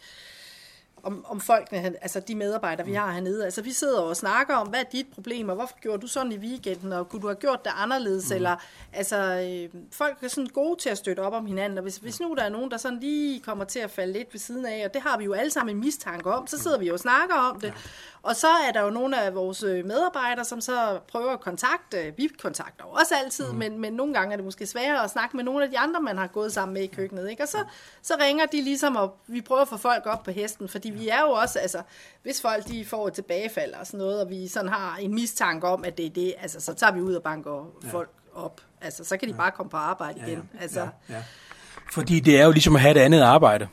om, 1.02 1.24
om 1.28 1.40
folkene, 1.40 1.94
altså 2.02 2.20
de 2.20 2.34
medarbejdere, 2.34 2.86
vi 2.86 2.92
mm. 2.92 2.98
har 2.98 3.12
hernede. 3.12 3.44
Altså 3.44 3.62
vi 3.62 3.72
sidder 3.72 4.00
og 4.00 4.16
snakker 4.16 4.54
om, 4.54 4.68
hvad 4.68 4.80
er 4.80 4.84
dit 4.92 5.06
problem, 5.14 5.48
og 5.48 5.54
hvorfor 5.54 5.76
gjorde 5.80 6.02
du 6.02 6.06
sådan 6.06 6.32
i 6.32 6.38
weekenden, 6.38 6.92
og 6.92 7.08
kunne 7.08 7.22
du 7.22 7.26
have 7.26 7.36
gjort 7.36 7.64
det 7.64 7.72
anderledes, 7.76 8.30
mm. 8.30 8.36
eller 8.36 8.56
altså 8.92 9.16
øh, 9.16 9.82
folk 9.92 10.22
er 10.22 10.28
sådan 10.28 10.46
gode 10.46 10.80
til 10.80 10.90
at 10.90 10.98
støtte 10.98 11.20
op 11.20 11.32
om 11.32 11.46
hinanden, 11.46 11.78
og 11.78 11.82
hvis, 11.82 11.96
hvis 11.96 12.20
nu 12.20 12.34
der 12.34 12.42
er 12.42 12.48
nogen, 12.48 12.70
der 12.70 12.76
sådan 12.76 13.00
lige 13.00 13.40
kommer 13.40 13.64
til 13.64 13.78
at 13.78 13.90
falde 13.90 14.12
lidt 14.12 14.28
ved 14.32 14.40
siden 14.40 14.66
af, 14.66 14.84
og 14.84 14.94
det 14.94 15.02
har 15.02 15.18
vi 15.18 15.24
jo 15.24 15.32
alle 15.32 15.50
sammen 15.50 15.76
en 15.76 15.80
mistanke 15.80 16.32
om, 16.32 16.46
så 16.46 16.58
sidder 16.58 16.78
vi 16.78 16.86
jo 16.86 16.92
og 16.92 17.00
snakker 17.00 17.34
om 17.34 17.60
det, 17.60 17.74
og 18.28 18.36
så 18.36 18.48
er 18.48 18.72
der 18.72 18.80
jo 18.80 18.90
nogle 18.90 19.22
af 19.22 19.34
vores 19.34 19.62
øh, 19.62 19.84
medarbejdere, 19.84 20.44
som 20.44 20.60
så 20.60 20.98
prøver 21.08 21.32
at 21.32 21.40
kontakte. 21.40 22.14
Vi 22.16 22.28
kontakter 22.42 22.84
jo 22.86 22.90
også 22.90 23.14
altid, 23.24 23.52
mm. 23.52 23.58
men, 23.58 23.80
men 23.80 23.92
nogle 23.92 24.14
gange 24.14 24.32
er 24.32 24.36
det 24.36 24.44
måske 24.44 24.66
sværere 24.66 25.04
at 25.04 25.10
snakke 25.10 25.36
med 25.36 25.44
nogle 25.44 25.64
af 25.64 25.70
de 25.70 25.78
andre, 25.78 26.00
man 26.00 26.18
har 26.18 26.26
gået 26.26 26.52
sammen 26.52 26.74
med 26.74 26.82
i 26.82 26.86
køkkenet. 26.86 27.30
Ikke? 27.30 27.42
Og 27.42 27.48
så, 27.48 27.58
så 28.02 28.14
ringer 28.20 28.46
de 28.46 28.62
ligesom, 28.62 28.96
og 28.96 29.16
vi 29.26 29.40
prøver 29.40 29.62
at 29.62 29.68
få 29.68 29.76
folk 29.76 30.06
op 30.06 30.22
på 30.22 30.30
hesten, 30.30 30.68
fordi 30.68 30.90
vi 30.90 31.08
er 31.08 31.20
jo 31.20 31.30
også, 31.30 31.58
altså, 31.58 31.82
hvis 32.22 32.40
folk 32.40 32.68
de 32.68 32.84
får 32.84 33.08
et 33.08 33.14
tilbagefald 33.14 33.72
og 33.72 33.86
sådan 33.86 33.98
noget, 33.98 34.20
og 34.22 34.30
vi 34.30 34.48
sådan 34.48 34.70
har 34.70 34.96
en 35.00 35.14
mistanke 35.14 35.66
om, 35.66 35.84
at 35.84 35.98
det 35.98 36.06
er 36.06 36.10
det, 36.10 36.34
altså, 36.40 36.60
så 36.60 36.74
tager 36.74 36.92
vi 36.92 37.00
ud 37.00 37.14
og 37.14 37.22
banker 37.22 37.66
ja. 37.84 37.88
folk 37.90 38.10
op. 38.34 38.60
Altså, 38.80 39.04
så 39.04 39.16
kan 39.16 39.28
de 39.28 39.34
bare 39.34 39.50
komme 39.50 39.70
på 39.70 39.76
arbejde 39.76 40.18
igen. 40.18 40.28
Ja, 40.28 40.34
ja. 40.34 40.62
Altså, 40.62 40.80
ja, 40.80 41.14
ja. 41.14 41.22
Fordi 41.92 42.20
det 42.20 42.40
er 42.40 42.44
jo 42.44 42.50
ligesom 42.50 42.76
at 42.76 42.82
have 42.82 42.90
et 42.96 43.00
andet 43.00 43.20
arbejde. 43.20 43.68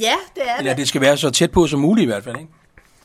Ja, 0.00 0.14
det 0.34 0.42
er 0.46 0.56
Eller 0.56 0.74
det 0.74 0.88
skal 0.88 1.00
være 1.00 1.16
så 1.16 1.30
tæt 1.30 1.50
på 1.50 1.66
som 1.66 1.80
muligt 1.80 2.02
i 2.02 2.06
hvert 2.06 2.24
fald, 2.24 2.36
ikke? 2.36 2.52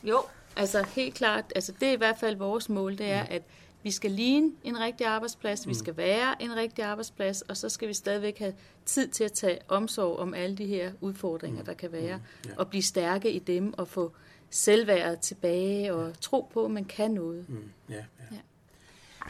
Jo, 0.04 0.22
altså 0.56 0.84
helt 0.94 1.14
klart. 1.14 1.44
Altså 1.54 1.72
det 1.80 1.88
er 1.88 1.92
i 1.92 1.96
hvert 1.96 2.18
fald 2.18 2.36
vores 2.36 2.68
mål, 2.68 2.98
det 2.98 3.06
er, 3.06 3.22
mm. 3.22 3.28
at 3.30 3.42
vi 3.82 3.90
skal 3.90 4.10
ligne 4.10 4.50
en 4.64 4.80
rigtig 4.80 5.06
arbejdsplads, 5.06 5.66
mm. 5.66 5.70
vi 5.70 5.74
skal 5.74 5.96
være 5.96 6.42
en 6.42 6.56
rigtig 6.56 6.84
arbejdsplads, 6.84 7.42
og 7.42 7.56
så 7.56 7.68
skal 7.68 7.88
vi 7.88 7.94
stadigvæk 7.94 8.38
have 8.38 8.54
tid 8.84 9.08
til 9.08 9.24
at 9.24 9.32
tage 9.32 9.58
omsorg 9.68 10.18
om 10.18 10.34
alle 10.34 10.56
de 10.56 10.66
her 10.66 10.92
udfordringer, 11.00 11.60
mm. 11.60 11.66
der 11.66 11.74
kan 11.74 11.92
være, 11.92 12.16
mm. 12.16 12.50
ja. 12.50 12.54
og 12.56 12.68
blive 12.68 12.82
stærke 12.82 13.32
i 13.32 13.38
dem, 13.38 13.74
og 13.78 13.88
få 13.88 14.12
selvværdet 14.50 15.20
tilbage, 15.20 15.94
og 15.94 16.20
tro 16.20 16.50
på, 16.52 16.64
at 16.64 16.70
man 16.70 16.84
kan 16.84 17.10
noget. 17.10 17.48
Mm. 17.48 17.56
Ja, 17.88 17.94
ja. 17.94 18.00
Ja. 18.32 18.36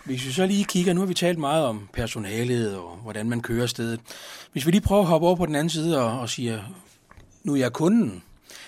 Hvis 0.04 0.26
vi 0.26 0.32
så 0.32 0.46
lige 0.46 0.64
kigger, 0.64 0.92
nu 0.92 1.00
har 1.00 1.06
vi 1.06 1.14
talt 1.14 1.38
meget 1.38 1.64
om 1.64 1.88
personalet 1.92 2.76
og 2.76 2.96
hvordan 2.96 3.28
man 3.28 3.40
kører 3.40 3.66
stedet. 3.66 4.00
Hvis 4.52 4.66
vi 4.66 4.70
lige 4.70 4.80
prøver 4.80 5.02
at 5.02 5.08
hoppe 5.08 5.26
over 5.26 5.36
på 5.36 5.46
den 5.46 5.54
anden 5.54 5.70
side 5.70 6.02
og, 6.02 6.20
og 6.20 6.28
siger, 6.28 6.62
nu 7.44 7.52
er 7.52 7.56
jeg 7.56 7.72
kunden, 7.72 8.22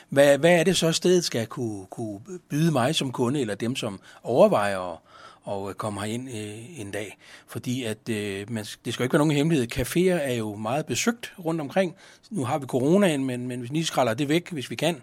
hvad, 0.09 0.39
hvad 0.39 0.61
er 0.61 0.65
det 0.65 0.77
så, 0.77 0.93
stedet 0.93 1.25
skal 1.25 1.47
kunne, 1.47 1.87
kunne 1.87 2.21
byde 2.51 2.73
mig 2.73 2.95
som 2.95 3.13
kunde, 3.13 3.41
eller 3.41 3.55
dem, 3.55 3.77
som 3.77 4.01
overvejer 4.23 4.93
at, 4.93 4.99
og 5.47 5.69
øh, 5.69 5.75
komme 5.75 6.01
herind 6.01 6.29
øh, 6.29 6.81
en 6.81 6.91
dag. 6.91 7.19
Fordi 7.47 7.85
at, 7.85 8.09
øh, 8.09 8.53
man, 8.53 8.65
det 8.65 8.95
skal 8.95 9.03
jo 9.03 9.05
ikke 9.05 9.13
være 9.13 9.19
nogen 9.19 9.37
hemmelighed. 9.37 9.77
Caféer 9.77 10.23
er 10.23 10.35
jo 10.35 10.55
meget 10.55 10.87
besøgt 10.87 11.33
rundt 11.45 11.61
omkring. 11.61 11.95
Nu 12.31 12.45
har 12.45 12.59
vi 12.59 12.67
coronaen, 12.67 13.25
men, 13.25 13.47
men 13.47 13.61
hvis 13.61 13.73
vi 13.73 13.83
skræller 13.83 14.15
det 14.15 14.29
væk, 14.29 14.51
hvis 14.51 14.71
vi 14.71 14.75
kan, 14.75 15.03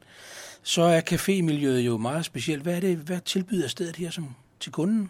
så 0.64 0.82
er 0.82 1.02
cafémiljøet 1.02 1.80
jo 1.80 1.98
meget 1.98 2.26
specielt. 2.26 2.64
Hvad 2.64 2.76
er 2.76 2.80
det, 2.80 2.98
hvad 2.98 3.20
tilbyder 3.26 3.68
stedet 3.68 3.96
her 3.96 4.12
som, 4.12 4.36
til 4.60 4.72
kunden? 4.72 5.10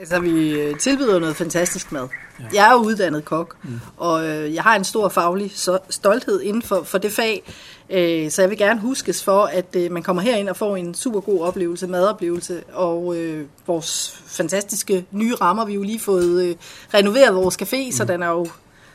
Altså, 0.00 0.20
vi 0.20 0.50
øh, 0.50 0.78
tilbyder 0.78 1.18
noget 1.18 1.36
fantastisk 1.36 1.92
mad. 1.92 2.08
Ja. 2.40 2.44
Jeg 2.52 2.70
er 2.70 2.74
uddannet 2.74 3.24
kok, 3.24 3.56
mm. 3.62 3.80
og 3.96 4.26
øh, 4.26 4.54
jeg 4.54 4.62
har 4.62 4.76
en 4.76 4.84
stor 4.84 5.08
faglig 5.08 5.52
stolthed 5.90 6.40
inden 6.40 6.62
for, 6.62 6.82
for 6.82 6.98
det 6.98 7.12
fag. 7.12 7.42
Øh, 7.90 8.30
så 8.30 8.42
jeg 8.42 8.50
vil 8.50 8.58
gerne 8.58 8.80
huskes 8.80 9.24
for, 9.24 9.42
at 9.44 9.76
øh, 9.76 9.92
man 9.92 10.02
kommer 10.02 10.22
herind 10.22 10.48
og 10.48 10.56
får 10.56 10.76
en 10.76 10.94
super 10.94 11.20
god 11.20 11.40
oplevelse, 11.40 11.86
madoplevelse, 11.86 12.62
og 12.72 13.16
øh, 13.16 13.46
vores 13.66 14.22
fantastiske 14.26 15.04
nye 15.10 15.34
rammer. 15.34 15.64
Vi 15.64 15.72
har 15.72 15.78
jo 15.78 15.82
lige 15.82 16.00
fået 16.00 16.42
øh, 16.42 16.56
renoveret 16.94 17.34
vores 17.34 17.62
café, 17.62 17.86
mm. 17.86 17.92
så 17.92 18.04
den 18.04 18.22
er 18.22 18.28
jo 18.28 18.46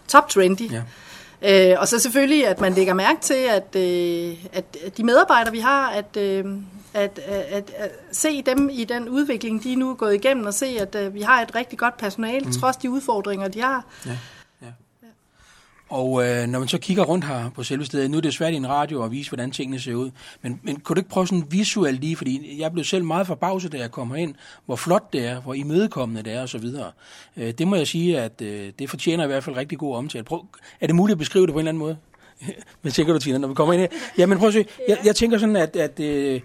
top 0.07 0.29
trendy. 0.29 0.71
Ja. 0.71 1.71
Øh, 1.71 1.79
og 1.79 1.87
så 1.87 1.99
selvfølgelig, 1.99 2.47
at 2.47 2.61
man 2.61 2.73
lægger 2.73 2.93
mærke 2.93 3.21
til, 3.21 3.33
at, 3.49 3.75
øh, 3.75 4.35
at 4.53 4.97
de 4.97 5.03
medarbejdere, 5.03 5.51
vi 5.51 5.59
har, 5.59 5.89
at, 5.89 6.17
øh, 6.17 6.45
at, 6.93 7.19
at, 7.19 7.41
at, 7.41 7.71
at 7.77 7.91
se 8.11 8.41
dem 8.41 8.69
i 8.73 8.83
den 8.83 9.09
udvikling, 9.09 9.63
de 9.63 9.75
nu 9.75 9.89
er 9.89 9.95
gået 9.95 10.15
igennem, 10.15 10.45
og 10.45 10.53
se, 10.53 10.65
at 10.65 11.07
uh, 11.07 11.13
vi 11.13 11.21
har 11.21 11.41
et 11.41 11.55
rigtig 11.55 11.79
godt 11.79 11.97
personale, 11.97 12.45
mm. 12.45 12.51
trods 12.51 12.77
de 12.77 12.89
udfordringer, 12.89 13.47
de 13.47 13.61
har. 13.61 13.85
Ja. 14.05 14.17
Og 15.93 16.25
øh, 16.25 16.47
når 16.47 16.59
man 16.59 16.67
så 16.67 16.77
kigger 16.77 17.03
rundt 17.03 17.25
her 17.25 17.49
på 17.49 17.63
selve 17.63 17.85
stedet, 17.85 18.11
nu 18.11 18.17
er 18.17 18.21
det 18.21 18.33
svært 18.33 18.53
i 18.53 18.55
en 18.55 18.69
radio 18.69 19.03
at 19.03 19.11
vise, 19.11 19.29
hvordan 19.29 19.51
tingene 19.51 19.79
ser 19.79 19.93
ud, 19.93 20.11
men, 20.41 20.59
men 20.63 20.79
kunne 20.79 20.95
du 20.95 20.99
ikke 20.99 21.09
prøve 21.09 21.27
sådan 21.27 21.43
visuelt 21.49 22.01
lige, 22.01 22.15
fordi 22.15 22.61
jeg 22.61 22.71
blev 22.71 22.85
selv 22.85 23.03
meget 23.03 23.27
forbavset, 23.27 23.71
da 23.71 23.77
jeg 23.77 23.91
kom 23.91 24.15
ind, 24.15 24.35
hvor 24.65 24.75
flot 24.75 25.13
det 25.13 25.25
er, 25.25 25.41
hvor 25.41 25.53
imødekommende 25.53 26.23
det 26.23 26.33
er 26.33 26.43
osv. 26.43 26.65
Øh, 27.37 27.51
det 27.51 27.67
må 27.67 27.75
jeg 27.75 27.87
sige, 27.87 28.19
at 28.19 28.41
øh, 28.41 28.71
det 28.79 28.89
fortjener 28.89 29.23
i 29.23 29.27
hvert 29.27 29.43
fald 29.43 29.55
rigtig 29.55 29.77
god 29.77 29.95
omtale. 29.95 30.23
Prøv, 30.23 30.45
er 30.81 30.87
det 30.87 30.95
muligt 30.95 31.13
at 31.13 31.19
beskrive 31.19 31.45
det 31.45 31.53
på 31.53 31.59
en 31.59 31.67
eller 31.67 31.69
anden 31.69 31.79
måde? 31.79 31.97
Hvad 32.81 32.91
tænker 32.91 33.13
du, 33.13 33.19
Tina, 33.19 33.37
når 33.37 33.47
vi 33.47 33.53
kommer 33.53 33.73
ind 33.73 33.81
her? 33.81 33.99
Jamen 34.17 34.37
prøv 34.37 34.47
at 34.47 34.53
se, 34.53 34.65
jeg, 34.87 34.97
jeg 35.05 35.15
tænker 35.15 35.37
sådan, 35.37 35.55
at, 35.55 35.75
at 35.75 35.99
øh, 35.99 36.41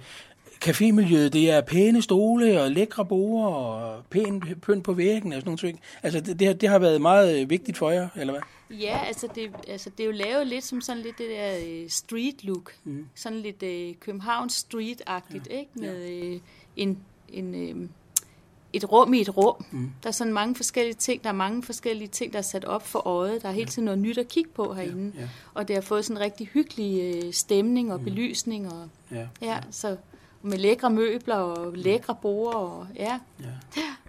cafémiljøet, 0.65 1.29
det 1.29 1.51
er 1.51 1.61
pæne 1.61 2.03
stole 2.03 2.63
og 2.63 2.71
lækre 2.71 3.05
borer 3.05 3.49
og 3.49 4.05
pæn 4.11 4.41
pynt 4.63 4.85
på 4.85 4.93
væggen 4.93 5.33
og 5.33 5.41
sådan 5.41 5.49
nogle 5.49 5.59
ting. 5.59 5.81
Altså 6.03 6.21
det, 6.21 6.41
det, 6.41 6.61
det 6.61 6.69
har 6.69 6.79
været 6.79 7.01
meget 7.01 7.51
vigtigt 7.51 7.79
for 7.79 7.91
jer, 7.91 8.09
eller 8.17 8.33
hvad? 8.33 8.43
Ja, 8.79 9.01
altså 9.07 9.29
det, 9.35 9.51
altså 9.69 9.91
det 9.91 10.01
er 10.01 10.07
jo 10.07 10.13
lavet 10.13 10.47
lidt 10.47 10.65
som 10.65 10.81
sådan 10.81 11.03
lidt 11.03 11.19
det 11.19 11.27
der 11.31 11.59
øh, 11.67 11.89
street 11.89 12.45
look. 12.45 12.73
Mm. 12.85 13.07
Sådan 13.15 13.39
lidt 13.39 13.63
uh, 13.63 14.01
København 14.01 14.51
Street-agtigt, 14.51 15.47
ja. 15.51 15.59
ikke? 15.59 15.71
Med 15.75 16.07
ja. 16.07 16.35
uh, 16.35 16.41
en, 16.77 16.99
en, 17.29 17.55
uh, 17.55 17.89
et 18.73 18.93
rum 18.93 19.15
i 19.15 19.21
et 19.21 19.37
rum. 19.37 19.65
Mm. 19.71 19.91
Der 20.03 20.09
er 20.09 20.13
sådan 20.13 20.33
mange 20.33 20.55
forskellige 20.55 20.95
ting. 20.95 21.25
Der 21.25 21.29
er 21.29 21.35
mange 21.35 21.63
forskellige 21.63 22.09
ting, 22.09 22.33
der 22.33 22.39
er 22.39 22.43
sat 22.43 22.65
op 22.65 22.87
for 22.87 23.07
øjet. 23.07 23.43
Der 23.43 23.49
er 23.49 23.53
hele 23.53 23.69
tiden 23.71 23.85
noget 23.85 23.99
nyt 23.99 24.19
at 24.19 24.29
kigge 24.29 24.51
på 24.55 24.75
herinde. 24.75 25.13
Ja. 25.15 25.21
Ja. 25.21 25.29
Og 25.55 25.69
det 25.69 25.77
har 25.77 25.81
fået 25.81 26.05
sådan 26.05 26.17
en 26.17 26.21
rigtig 26.21 26.47
hyggelig 26.47 27.25
uh, 27.27 27.33
stemning 27.33 27.93
og 27.93 27.99
mm. 27.99 28.05
belysning. 28.05 28.73
Og, 28.73 28.89
ja. 29.11 29.27
Ja, 29.43 29.59
så 29.71 29.97
med 30.43 30.59
lækre 30.59 30.91
møbler 30.91 31.35
og 31.35 31.73
lækre 31.75 32.17
borer. 32.23 32.55
Og, 32.55 32.87
ja. 32.97 33.19
Ja. 33.41 33.47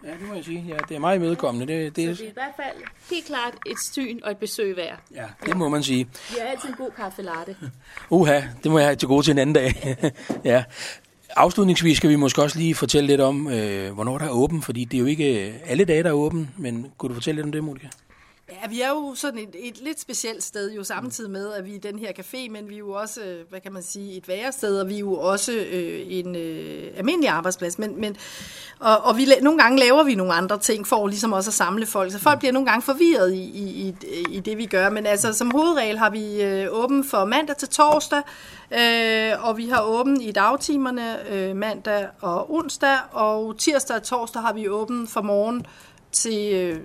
ja, 0.03 0.09
det 0.09 0.27
må 0.27 0.33
jeg 0.33 0.45
sige. 0.45 0.65
Ja, 0.67 0.77
det 0.89 0.95
er 0.95 1.00
meget 1.00 1.15
imødekommende. 1.17 1.74
Det, 1.74 1.95
det, 1.95 2.05
er... 2.05 2.15
Så 2.15 2.21
det 2.21 2.27
er 2.27 2.31
i 2.31 2.33
hvert 2.33 2.53
fald 2.55 2.75
helt 3.12 3.25
klart 3.25 3.53
et 3.65 3.79
syn 3.91 4.19
og 4.24 4.31
et 4.31 4.38
besøg 4.38 4.75
værd. 4.77 5.00
Ja, 5.15 5.25
det 5.41 5.48
ja. 5.48 5.53
må 5.53 5.69
man 5.69 5.83
sige. 5.83 6.07
Vi 6.29 6.36
har 6.39 6.48
altid 6.48 6.69
en 6.69 6.75
god 6.75 6.91
kaffe 6.91 7.21
latte. 7.21 7.55
Uha, 8.09 8.41
det 8.63 8.71
må 8.71 8.79
jeg 8.79 8.88
have 8.88 8.95
til 8.95 9.07
gode 9.07 9.25
til 9.25 9.31
en 9.31 9.38
anden 9.38 9.53
dag. 9.53 9.98
ja. 10.43 10.63
Afslutningsvis 11.36 11.98
skal 11.98 12.09
vi 12.09 12.15
måske 12.15 12.41
også 12.41 12.59
lige 12.59 12.75
fortælle 12.75 13.07
lidt 13.07 13.21
om, 13.21 13.48
øh, 13.48 13.93
hvornår 13.93 14.17
der 14.17 14.25
er 14.25 14.29
åben, 14.29 14.62
fordi 14.62 14.86
det 14.86 14.98
er 14.98 15.01
jo 15.01 15.05
ikke 15.05 15.25
alle 15.65 15.86
dage, 15.86 16.03
der 16.03 16.09
er 16.09 16.13
åben, 16.13 16.50
men 16.57 16.91
kunne 16.98 17.09
du 17.09 17.13
fortælle 17.13 17.36
lidt 17.36 17.45
om 17.45 17.51
det, 17.51 17.63
Monika? 17.63 17.88
Ja, 18.51 18.68
vi 18.70 18.82
er 18.82 18.89
jo 18.89 19.15
sådan 19.15 19.39
et, 19.39 19.56
et 19.68 19.82
lidt 19.82 20.00
specielt 20.00 20.44
sted, 20.44 20.72
jo 20.72 20.84
samtidig 20.84 21.32
med, 21.32 21.53
at 21.53 21.65
vi 21.65 21.75
er 21.75 21.79
den 21.79 22.00
her 22.00 22.12
café, 22.20 22.50
men 22.51 22.70
vi 22.70 22.74
er 22.74 22.77
jo 22.77 22.91
også, 22.91 23.22
øh, 23.22 23.50
hvad 23.50 23.60
kan 23.62 23.74
man 23.74 23.84
sige, 23.84 24.18
et 24.18 24.27
værested, 24.27 24.82
og 24.82 24.89
vi 24.89 24.96
er 24.96 25.00
jo 25.00 25.13
også 25.13 25.51
øh, 25.51 26.01
en 26.08 26.36
øh, 26.36 26.91
almindelig 26.98 27.29
arbejdsplads. 27.29 27.79
Men, 27.79 28.01
men, 28.01 28.15
og, 28.79 28.98
og 28.98 29.18
vi, 29.18 29.27
nogle 29.41 29.60
gange 29.60 29.79
laver 29.79 30.03
vi 30.03 30.15
nogle 30.15 30.34
andre 30.34 30.60
ting 30.60 30.88
for 30.88 31.08
ligesom 31.08 31.34
også 31.34 31.50
at 31.50 31.53
samle 31.53 31.86
folk, 31.86 32.12
så 32.12 32.20
folk 32.20 32.39
bliver 32.39 32.51
nogle 32.51 32.70
gange 32.70 32.82
forvirret 32.82 33.34
i, 33.34 33.44
i, 33.44 33.88
i, 33.88 33.96
i 34.29 34.39
det, 34.39 34.58
vi 34.58 34.65
gør. 34.65 34.89
Men 34.89 35.06
altså, 35.06 35.34
som 35.34 35.51
hovedregel 35.51 35.98
har 35.98 36.10
vi 36.10 36.44
øh, 36.44 36.68
åben 36.72 37.03
for 37.03 37.25
mandag 37.25 37.58
til 37.58 37.70
torsdag, 37.70 38.22
øh, 38.72 39.48
og 39.48 39.58
vi 39.58 39.68
har 39.68 39.82
åben 39.82 40.22
i 40.22 40.32
dagtimerne 40.32 41.29
øh, 41.29 41.56
mandag 41.56 42.08
og 42.22 42.53
onsdag, 42.53 42.98
og 43.12 43.58
tirsdag 43.58 43.96
og 43.96 44.03
torsdag 44.03 44.41
har 44.41 44.53
vi 44.53 44.68
åben 44.68 45.08
for 45.08 45.22
morgen 45.22 45.65
til 46.12 46.53
øh, 46.53 46.79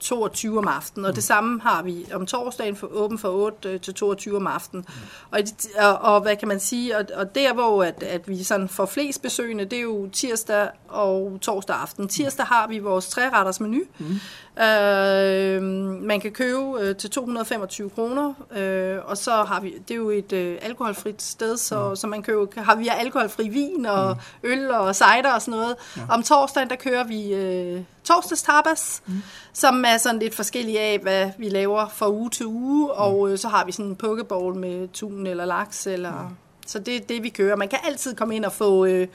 22 0.00 0.52
øh, 0.52 0.58
om 0.58 0.68
aftenen, 0.68 1.06
og 1.06 1.16
det 1.16 1.24
samme 1.24 1.60
har 1.60 1.82
vi 1.82 2.06
om 2.14 2.26
torsdagen 2.26 2.76
for 2.76 2.86
åben 2.86 3.18
fra 3.18 3.30
8 3.30 3.68
øh, 3.68 3.80
til 3.80 3.94
22 3.94 4.36
om 4.36 4.46
aftenen. 4.46 4.84
Mm. 4.88 4.94
Og, 5.30 5.40
og, 5.78 5.98
og 5.98 6.20
hvad 6.20 6.36
kan 6.36 6.48
man 6.48 6.60
sige, 6.60 6.96
og, 6.96 7.04
og 7.14 7.34
der 7.34 7.54
hvor 7.54 7.84
at, 7.84 8.02
at 8.02 8.28
vi 8.28 8.42
sådan 8.42 8.68
får 8.68 8.86
flest 8.86 9.22
besøgende, 9.22 9.64
det 9.64 9.78
er 9.78 9.82
jo 9.82 10.08
tirsdag 10.12 10.68
og 10.88 11.38
torsdag 11.42 11.76
aften. 11.76 12.08
Tirsdag 12.08 12.46
har 12.46 12.68
vi 12.68 12.78
vores 12.78 13.08
træretters 13.08 13.60
menu, 13.60 13.80
mm. 13.98 14.20
Øh, 14.62 15.62
man 16.02 16.20
kan 16.20 16.32
købe 16.32 16.80
øh, 16.80 16.96
til 16.96 17.10
225 17.10 17.90
kroner, 17.90 18.34
øh, 18.56 18.98
og 19.04 19.16
så 19.16 19.30
har 19.30 19.60
vi, 19.60 19.74
det 19.88 19.94
er 19.94 19.98
jo 19.98 20.10
et 20.10 20.32
øh, 20.32 20.58
alkoholfrit 20.62 21.22
sted, 21.22 21.56
så, 21.56 21.88
mm. 21.88 21.96
så 21.96 22.06
man 22.06 22.22
køber, 22.22 22.62
har 22.62 22.76
vi 22.76 22.88
alkoholfri 22.88 23.48
vin 23.48 23.86
og 23.86 24.16
mm. 24.42 24.48
øl 24.48 24.70
og 24.70 24.94
cider 24.94 25.32
og 25.34 25.42
sådan 25.42 25.58
noget. 25.58 25.76
Ja. 25.96 26.02
Om 26.08 26.22
torsdagen, 26.22 26.70
der 26.70 26.76
kører 26.76 27.04
vi 27.04 27.34
øh, 27.34 27.82
torsdags 28.08 28.42
tapas, 28.42 29.02
mm. 29.06 29.22
som 29.52 29.84
er 29.86 29.96
sådan 29.96 30.20
lidt 30.20 30.34
forskellige 30.34 30.80
af, 30.80 30.98
hvad 30.98 31.30
vi 31.38 31.48
laver 31.48 31.88
fra 31.88 32.10
uge 32.10 32.30
til 32.30 32.46
uge, 32.46 32.86
mm. 32.86 32.90
og 32.94 33.30
øh, 33.30 33.38
så 33.38 33.48
har 33.48 33.64
vi 33.64 33.72
sådan 33.72 33.86
en 33.86 33.96
pokeball 33.96 34.54
med 34.54 34.88
tun 34.88 35.26
eller 35.26 35.44
laks, 35.44 35.86
eller, 35.86 36.28
mm. 36.28 36.36
så 36.66 36.78
det 36.78 36.96
er 36.96 37.00
det, 37.00 37.22
vi 37.22 37.28
kører. 37.28 37.56
Man 37.56 37.68
kan 37.68 37.78
altid 37.84 38.14
komme 38.14 38.36
ind 38.36 38.44
og 38.44 38.52
få... 38.52 38.86
Øh, 38.86 39.08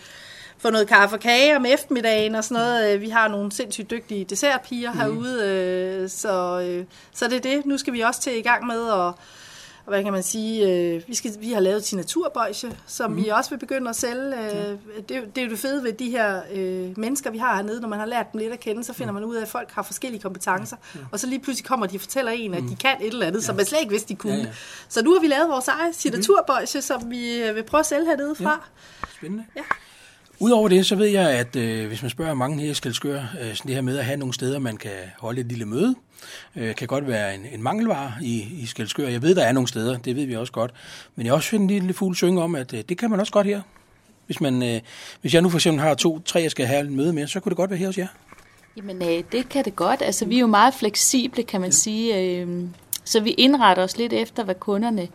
få 0.58 0.70
noget 0.70 0.88
kaffe 0.88 1.16
og 1.16 1.20
kage 1.20 1.56
om 1.56 1.66
eftermiddagen 1.66 2.36
og 2.36 2.44
sådan 2.44 2.64
noget. 2.64 3.02
Vi 3.02 3.10
har 3.10 3.28
nogle 3.28 3.52
sindssygt 3.52 3.90
dygtige 3.90 4.26
dessertpiger 4.26 4.92
mm. 4.92 5.00
herude, 5.00 5.44
øh, 5.44 6.10
så, 6.10 6.62
øh, 6.62 6.86
så 7.14 7.28
det 7.28 7.36
er 7.36 7.40
det. 7.40 7.66
Nu 7.66 7.78
skal 7.78 7.94
vi 7.94 8.02
også 8.02 8.22
til 8.22 8.38
i 8.38 8.42
gang 8.42 8.66
med 8.66 8.88
at 8.88 8.94
og 8.94 9.16
hvad 9.86 10.04
kan 10.04 10.14
man 10.14 10.24
sige, 10.24 10.70
øh, 10.70 11.02
vi, 11.08 11.16
skal, 11.16 11.32
vi 11.40 11.52
har 11.52 11.60
lavet 11.60 11.86
signaturbøjse, 11.86 12.78
som 12.88 13.12
mm. 13.12 13.18
vi 13.18 13.28
også 13.28 13.50
vil 13.50 13.58
begynde 13.58 13.90
at 13.90 13.96
sælge. 13.96 14.36
Øh, 14.36 14.78
det, 14.98 15.10
det 15.10 15.38
er 15.38 15.44
jo 15.44 15.50
det 15.50 15.60
fede 15.60 15.84
ved 15.84 15.94
de 15.94 16.10
her 16.10 16.42
øh, 16.54 16.98
mennesker, 16.98 17.32
vi 17.32 17.38
har 17.38 17.56
hernede. 17.56 17.82
Når 17.82 17.88
man 17.88 18.00
har 18.00 18.06
lært 18.06 18.32
dem 18.32 18.40
lidt 18.40 18.54
at 18.54 18.60
kende, 18.60 18.84
så 18.84 18.94
finder 18.94 19.14
man 19.14 19.24
ud 19.24 19.36
af, 19.36 19.42
at 19.42 19.48
folk 19.48 19.72
har 19.72 19.84
forskellige 19.84 20.22
kompetencer. 20.22 20.78
Ja. 20.96 21.00
Og 21.12 21.20
så 21.20 21.28
lige 21.28 21.40
pludselig 21.40 21.66
kommer 21.66 21.86
de 21.86 21.98
og 21.98 22.02
fortæller 22.02 22.32
en, 22.32 22.54
at 22.54 22.64
de 22.64 22.76
kan 22.76 22.98
et 23.02 23.08
eller 23.08 23.26
andet, 23.26 23.42
ja. 23.42 23.46
som 23.46 23.56
man 23.56 23.66
slet 23.66 23.80
ikke 23.80 23.92
vidste, 23.92 24.10
de 24.10 24.16
kunne. 24.16 24.34
Ja, 24.34 24.40
ja. 24.40 24.52
Så 24.90 25.04
nu 25.04 25.14
har 25.14 25.20
vi 25.20 25.28
lavet 25.28 25.50
vores 25.50 25.68
egen 25.68 25.94
signaturbøjse, 25.94 26.82
som 26.82 27.12
vi 27.12 27.44
øh, 27.44 27.56
vil 27.56 27.64
prøve 27.64 27.80
at 27.80 27.86
sælge 27.86 28.06
hernede 28.06 28.36
fra. 28.36 28.52
Ja. 28.52 29.08
Spændende. 29.18 29.46
Ja. 29.56 29.62
Udover 30.44 30.68
det, 30.68 30.86
så 30.86 30.96
ved 30.96 31.08
jeg, 31.08 31.30
at 31.30 31.56
øh, 31.56 31.88
hvis 31.88 32.02
man 32.02 32.12
spørger 32.12 32.34
mange 32.34 32.62
her 32.62 32.72
i 32.72 32.74
Skalskør, 32.74 33.20
øh, 33.42 33.56
sådan 33.56 33.68
det 33.68 33.76
her 33.76 33.82
med 33.82 33.98
at 33.98 34.06
have 34.06 34.18
nogle 34.18 34.34
steder, 34.34 34.60
man 34.60 34.78
kan 34.78 34.92
holde 35.20 35.42
et 35.42 35.48
lille 35.48 35.66
møde, 35.66 35.96
øh, 36.56 36.76
kan 36.76 36.88
godt 36.88 37.08
være 37.08 37.36
en, 37.36 37.46
en 37.54 37.64
mangelvare 37.64 38.12
i, 38.22 38.48
i 38.60 38.66
Skalskør. 38.66 39.08
Jeg 39.08 39.22
ved, 39.22 39.36
der 39.36 39.44
er 39.44 39.52
nogle 39.52 39.68
steder, 39.68 39.98
det 39.98 40.16
ved 40.16 40.26
vi 40.26 40.36
også 40.36 40.54
godt. 40.54 40.74
Men 41.16 41.26
jeg 41.26 41.34
også 41.34 41.50
finder 41.50 41.64
en 41.64 41.70
lille 41.70 41.94
fugl 41.94 42.16
synge 42.16 42.42
om, 42.42 42.56
at 42.56 42.74
øh, 42.74 42.84
det 42.90 42.98
kan 42.98 43.10
man 43.10 43.20
også 43.20 43.32
godt 43.32 43.48
her. 43.48 43.62
Hvis, 44.26 44.42
man, 44.42 44.64
øh, 44.64 44.82
hvis 45.22 45.34
jeg 45.34 45.42
nu 45.42 45.50
for 45.50 45.58
eksempel 45.58 45.82
har 45.82 45.94
to, 45.94 46.20
tre, 46.20 46.42
jeg 46.42 46.52
skal 46.52 46.66
have 46.66 46.84
et 46.86 46.92
møde 46.92 47.14
med, 47.14 47.28
så 47.28 47.40
kunne 47.40 47.50
det 47.50 47.58
godt 47.58 47.70
være 47.70 47.80
her 47.80 47.88
hos 47.88 47.98
jer. 47.98 48.08
Jamen, 48.78 49.02
øh, 49.02 49.24
det 49.32 49.50
kan 49.50 49.66
det 49.66 49.76
godt. 49.76 50.02
Altså, 50.02 50.26
vi 50.26 50.36
er 50.36 50.40
jo 50.40 50.48
meget 50.48 50.74
fleksible, 50.74 51.44
kan 51.44 51.62
man 51.62 51.70
ja. 51.70 51.76
sige. 51.76 52.20
Øh, 52.20 52.64
så 53.06 53.20
vi 53.20 53.32
indretter 53.32 53.84
os 53.84 53.98
lidt 53.98 54.14
efter, 54.14 54.44
hvad 54.44 54.56
kunderne 54.56 55.08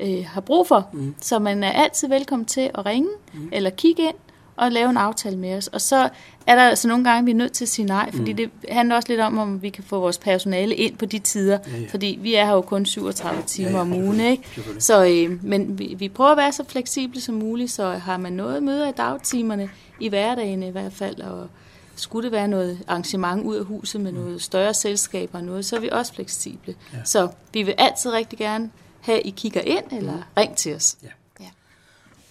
øh, 0.00 0.24
har 0.26 0.40
brug 0.40 0.68
for. 0.68 0.88
Mm. 0.92 1.14
Så 1.20 1.38
man 1.38 1.64
er 1.64 1.72
altid 1.72 2.08
velkommen 2.08 2.46
til 2.46 2.70
at 2.74 2.86
ringe 2.86 3.08
mm. 3.34 3.48
eller 3.52 3.70
kigge 3.70 4.02
ind 4.02 4.16
og 4.56 4.72
lave 4.72 4.90
en 4.90 4.96
aftale 4.96 5.36
med 5.36 5.56
os. 5.56 5.66
Og 5.66 5.80
så 5.80 6.08
er 6.46 6.54
der 6.54 6.62
altså 6.62 6.88
nogle 6.88 7.04
gange, 7.04 7.24
vi 7.24 7.30
er 7.30 7.34
nødt 7.34 7.52
til 7.52 7.64
at 7.64 7.68
sige 7.68 7.86
nej, 7.86 8.12
fordi 8.12 8.32
mm. 8.32 8.36
det 8.36 8.50
handler 8.68 8.96
også 8.96 9.08
lidt 9.08 9.20
om, 9.20 9.38
om 9.38 9.62
vi 9.62 9.70
kan 9.70 9.84
få 9.84 10.00
vores 10.00 10.18
personale 10.18 10.74
ind 10.74 10.96
på 10.96 11.06
de 11.06 11.18
tider, 11.18 11.58
ja, 11.66 11.78
ja. 11.78 11.86
fordi 11.90 12.18
vi 12.22 12.34
er 12.34 12.44
her 12.44 12.52
jo 12.52 12.60
kun 12.60 12.86
37 12.86 13.42
timer 13.46 13.70
ja, 13.70 13.76
ja, 13.76 13.80
om 13.80 13.92
ugen, 13.92 14.20
ikke? 14.20 14.42
Så, 14.78 15.04
øh, 15.04 15.44
men 15.44 15.78
vi, 15.78 15.94
vi 15.98 16.08
prøver 16.08 16.30
at 16.30 16.36
være 16.36 16.52
så 16.52 16.64
fleksible 16.68 17.20
som 17.20 17.34
muligt, 17.34 17.70
så 17.70 17.90
har 17.90 18.16
man 18.16 18.32
noget 18.32 18.62
møder 18.62 18.88
i 18.88 18.92
dagtimerne, 18.96 19.70
i 20.00 20.08
hverdagen 20.08 20.62
i 20.62 20.70
hvert 20.70 20.92
fald, 20.92 21.20
og 21.20 21.48
skulle 21.96 22.24
det 22.24 22.32
være 22.32 22.48
noget 22.48 22.78
arrangement 22.88 23.44
ud 23.44 23.56
af 23.56 23.64
huset 23.64 24.00
med 24.00 24.12
mm. 24.12 24.18
noget 24.18 24.42
større 24.42 24.74
selskaber 24.74 25.38
og 25.38 25.44
noget, 25.44 25.64
så 25.64 25.76
er 25.76 25.80
vi 25.80 25.88
også 25.92 26.14
fleksible. 26.14 26.74
Ja. 26.92 26.98
Så 27.04 27.28
vi 27.52 27.62
vil 27.62 27.74
altid 27.78 28.12
rigtig 28.12 28.38
gerne 28.38 28.70
have, 29.00 29.18
at 29.18 29.26
I 29.26 29.30
kigger 29.30 29.60
ind, 29.60 29.84
eller 29.92 30.16
mm. 30.16 30.22
ring 30.36 30.56
til 30.56 30.74
os. 30.74 30.96
Ja. 31.02 31.08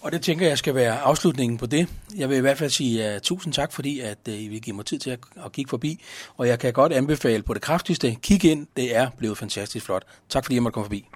Og 0.05 0.11
det 0.11 0.21
tænker 0.21 0.47
jeg 0.47 0.57
skal 0.57 0.75
være 0.75 0.99
afslutningen 0.99 1.57
på 1.57 1.65
det. 1.65 1.89
Jeg 2.15 2.29
vil 2.29 2.37
i 2.37 2.41
hvert 2.41 2.57
fald 2.57 2.69
sige 2.69 3.15
uh, 3.15 3.21
tusind 3.21 3.53
tak, 3.53 3.71
fordi 3.71 3.99
at 3.99 4.17
uh, 4.27 4.33
I 4.33 4.47
vil 4.47 4.61
give 4.61 4.75
mig 4.75 4.85
tid 4.85 4.99
til 4.99 5.09
at, 5.09 5.19
at 5.45 5.51
kigge 5.51 5.69
forbi. 5.69 6.03
Og 6.37 6.47
jeg 6.47 6.59
kan 6.59 6.73
godt 6.73 6.93
anbefale 6.93 7.43
på 7.43 7.53
det 7.53 7.61
kraftigste, 7.61 8.15
kig 8.21 8.45
ind, 8.45 8.67
det 8.77 8.95
er 8.95 9.09
blevet 9.17 9.37
fantastisk 9.37 9.85
flot. 9.85 10.03
Tak 10.29 10.45
fordi 10.45 10.55
jeg 10.55 10.63
måtte 10.63 10.73
komme 10.73 10.85
forbi. 10.85 11.07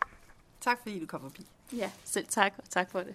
Tak 0.62 0.78
fordi 0.84 0.99
du 0.99 1.06
kom 1.06 1.21
forbi. 1.21 1.45
Ja, 1.78 1.89
selv 2.06 2.25
tak, 2.30 2.54
og 2.58 2.63
tak 2.69 2.91
for 2.91 2.99
det. 2.99 3.13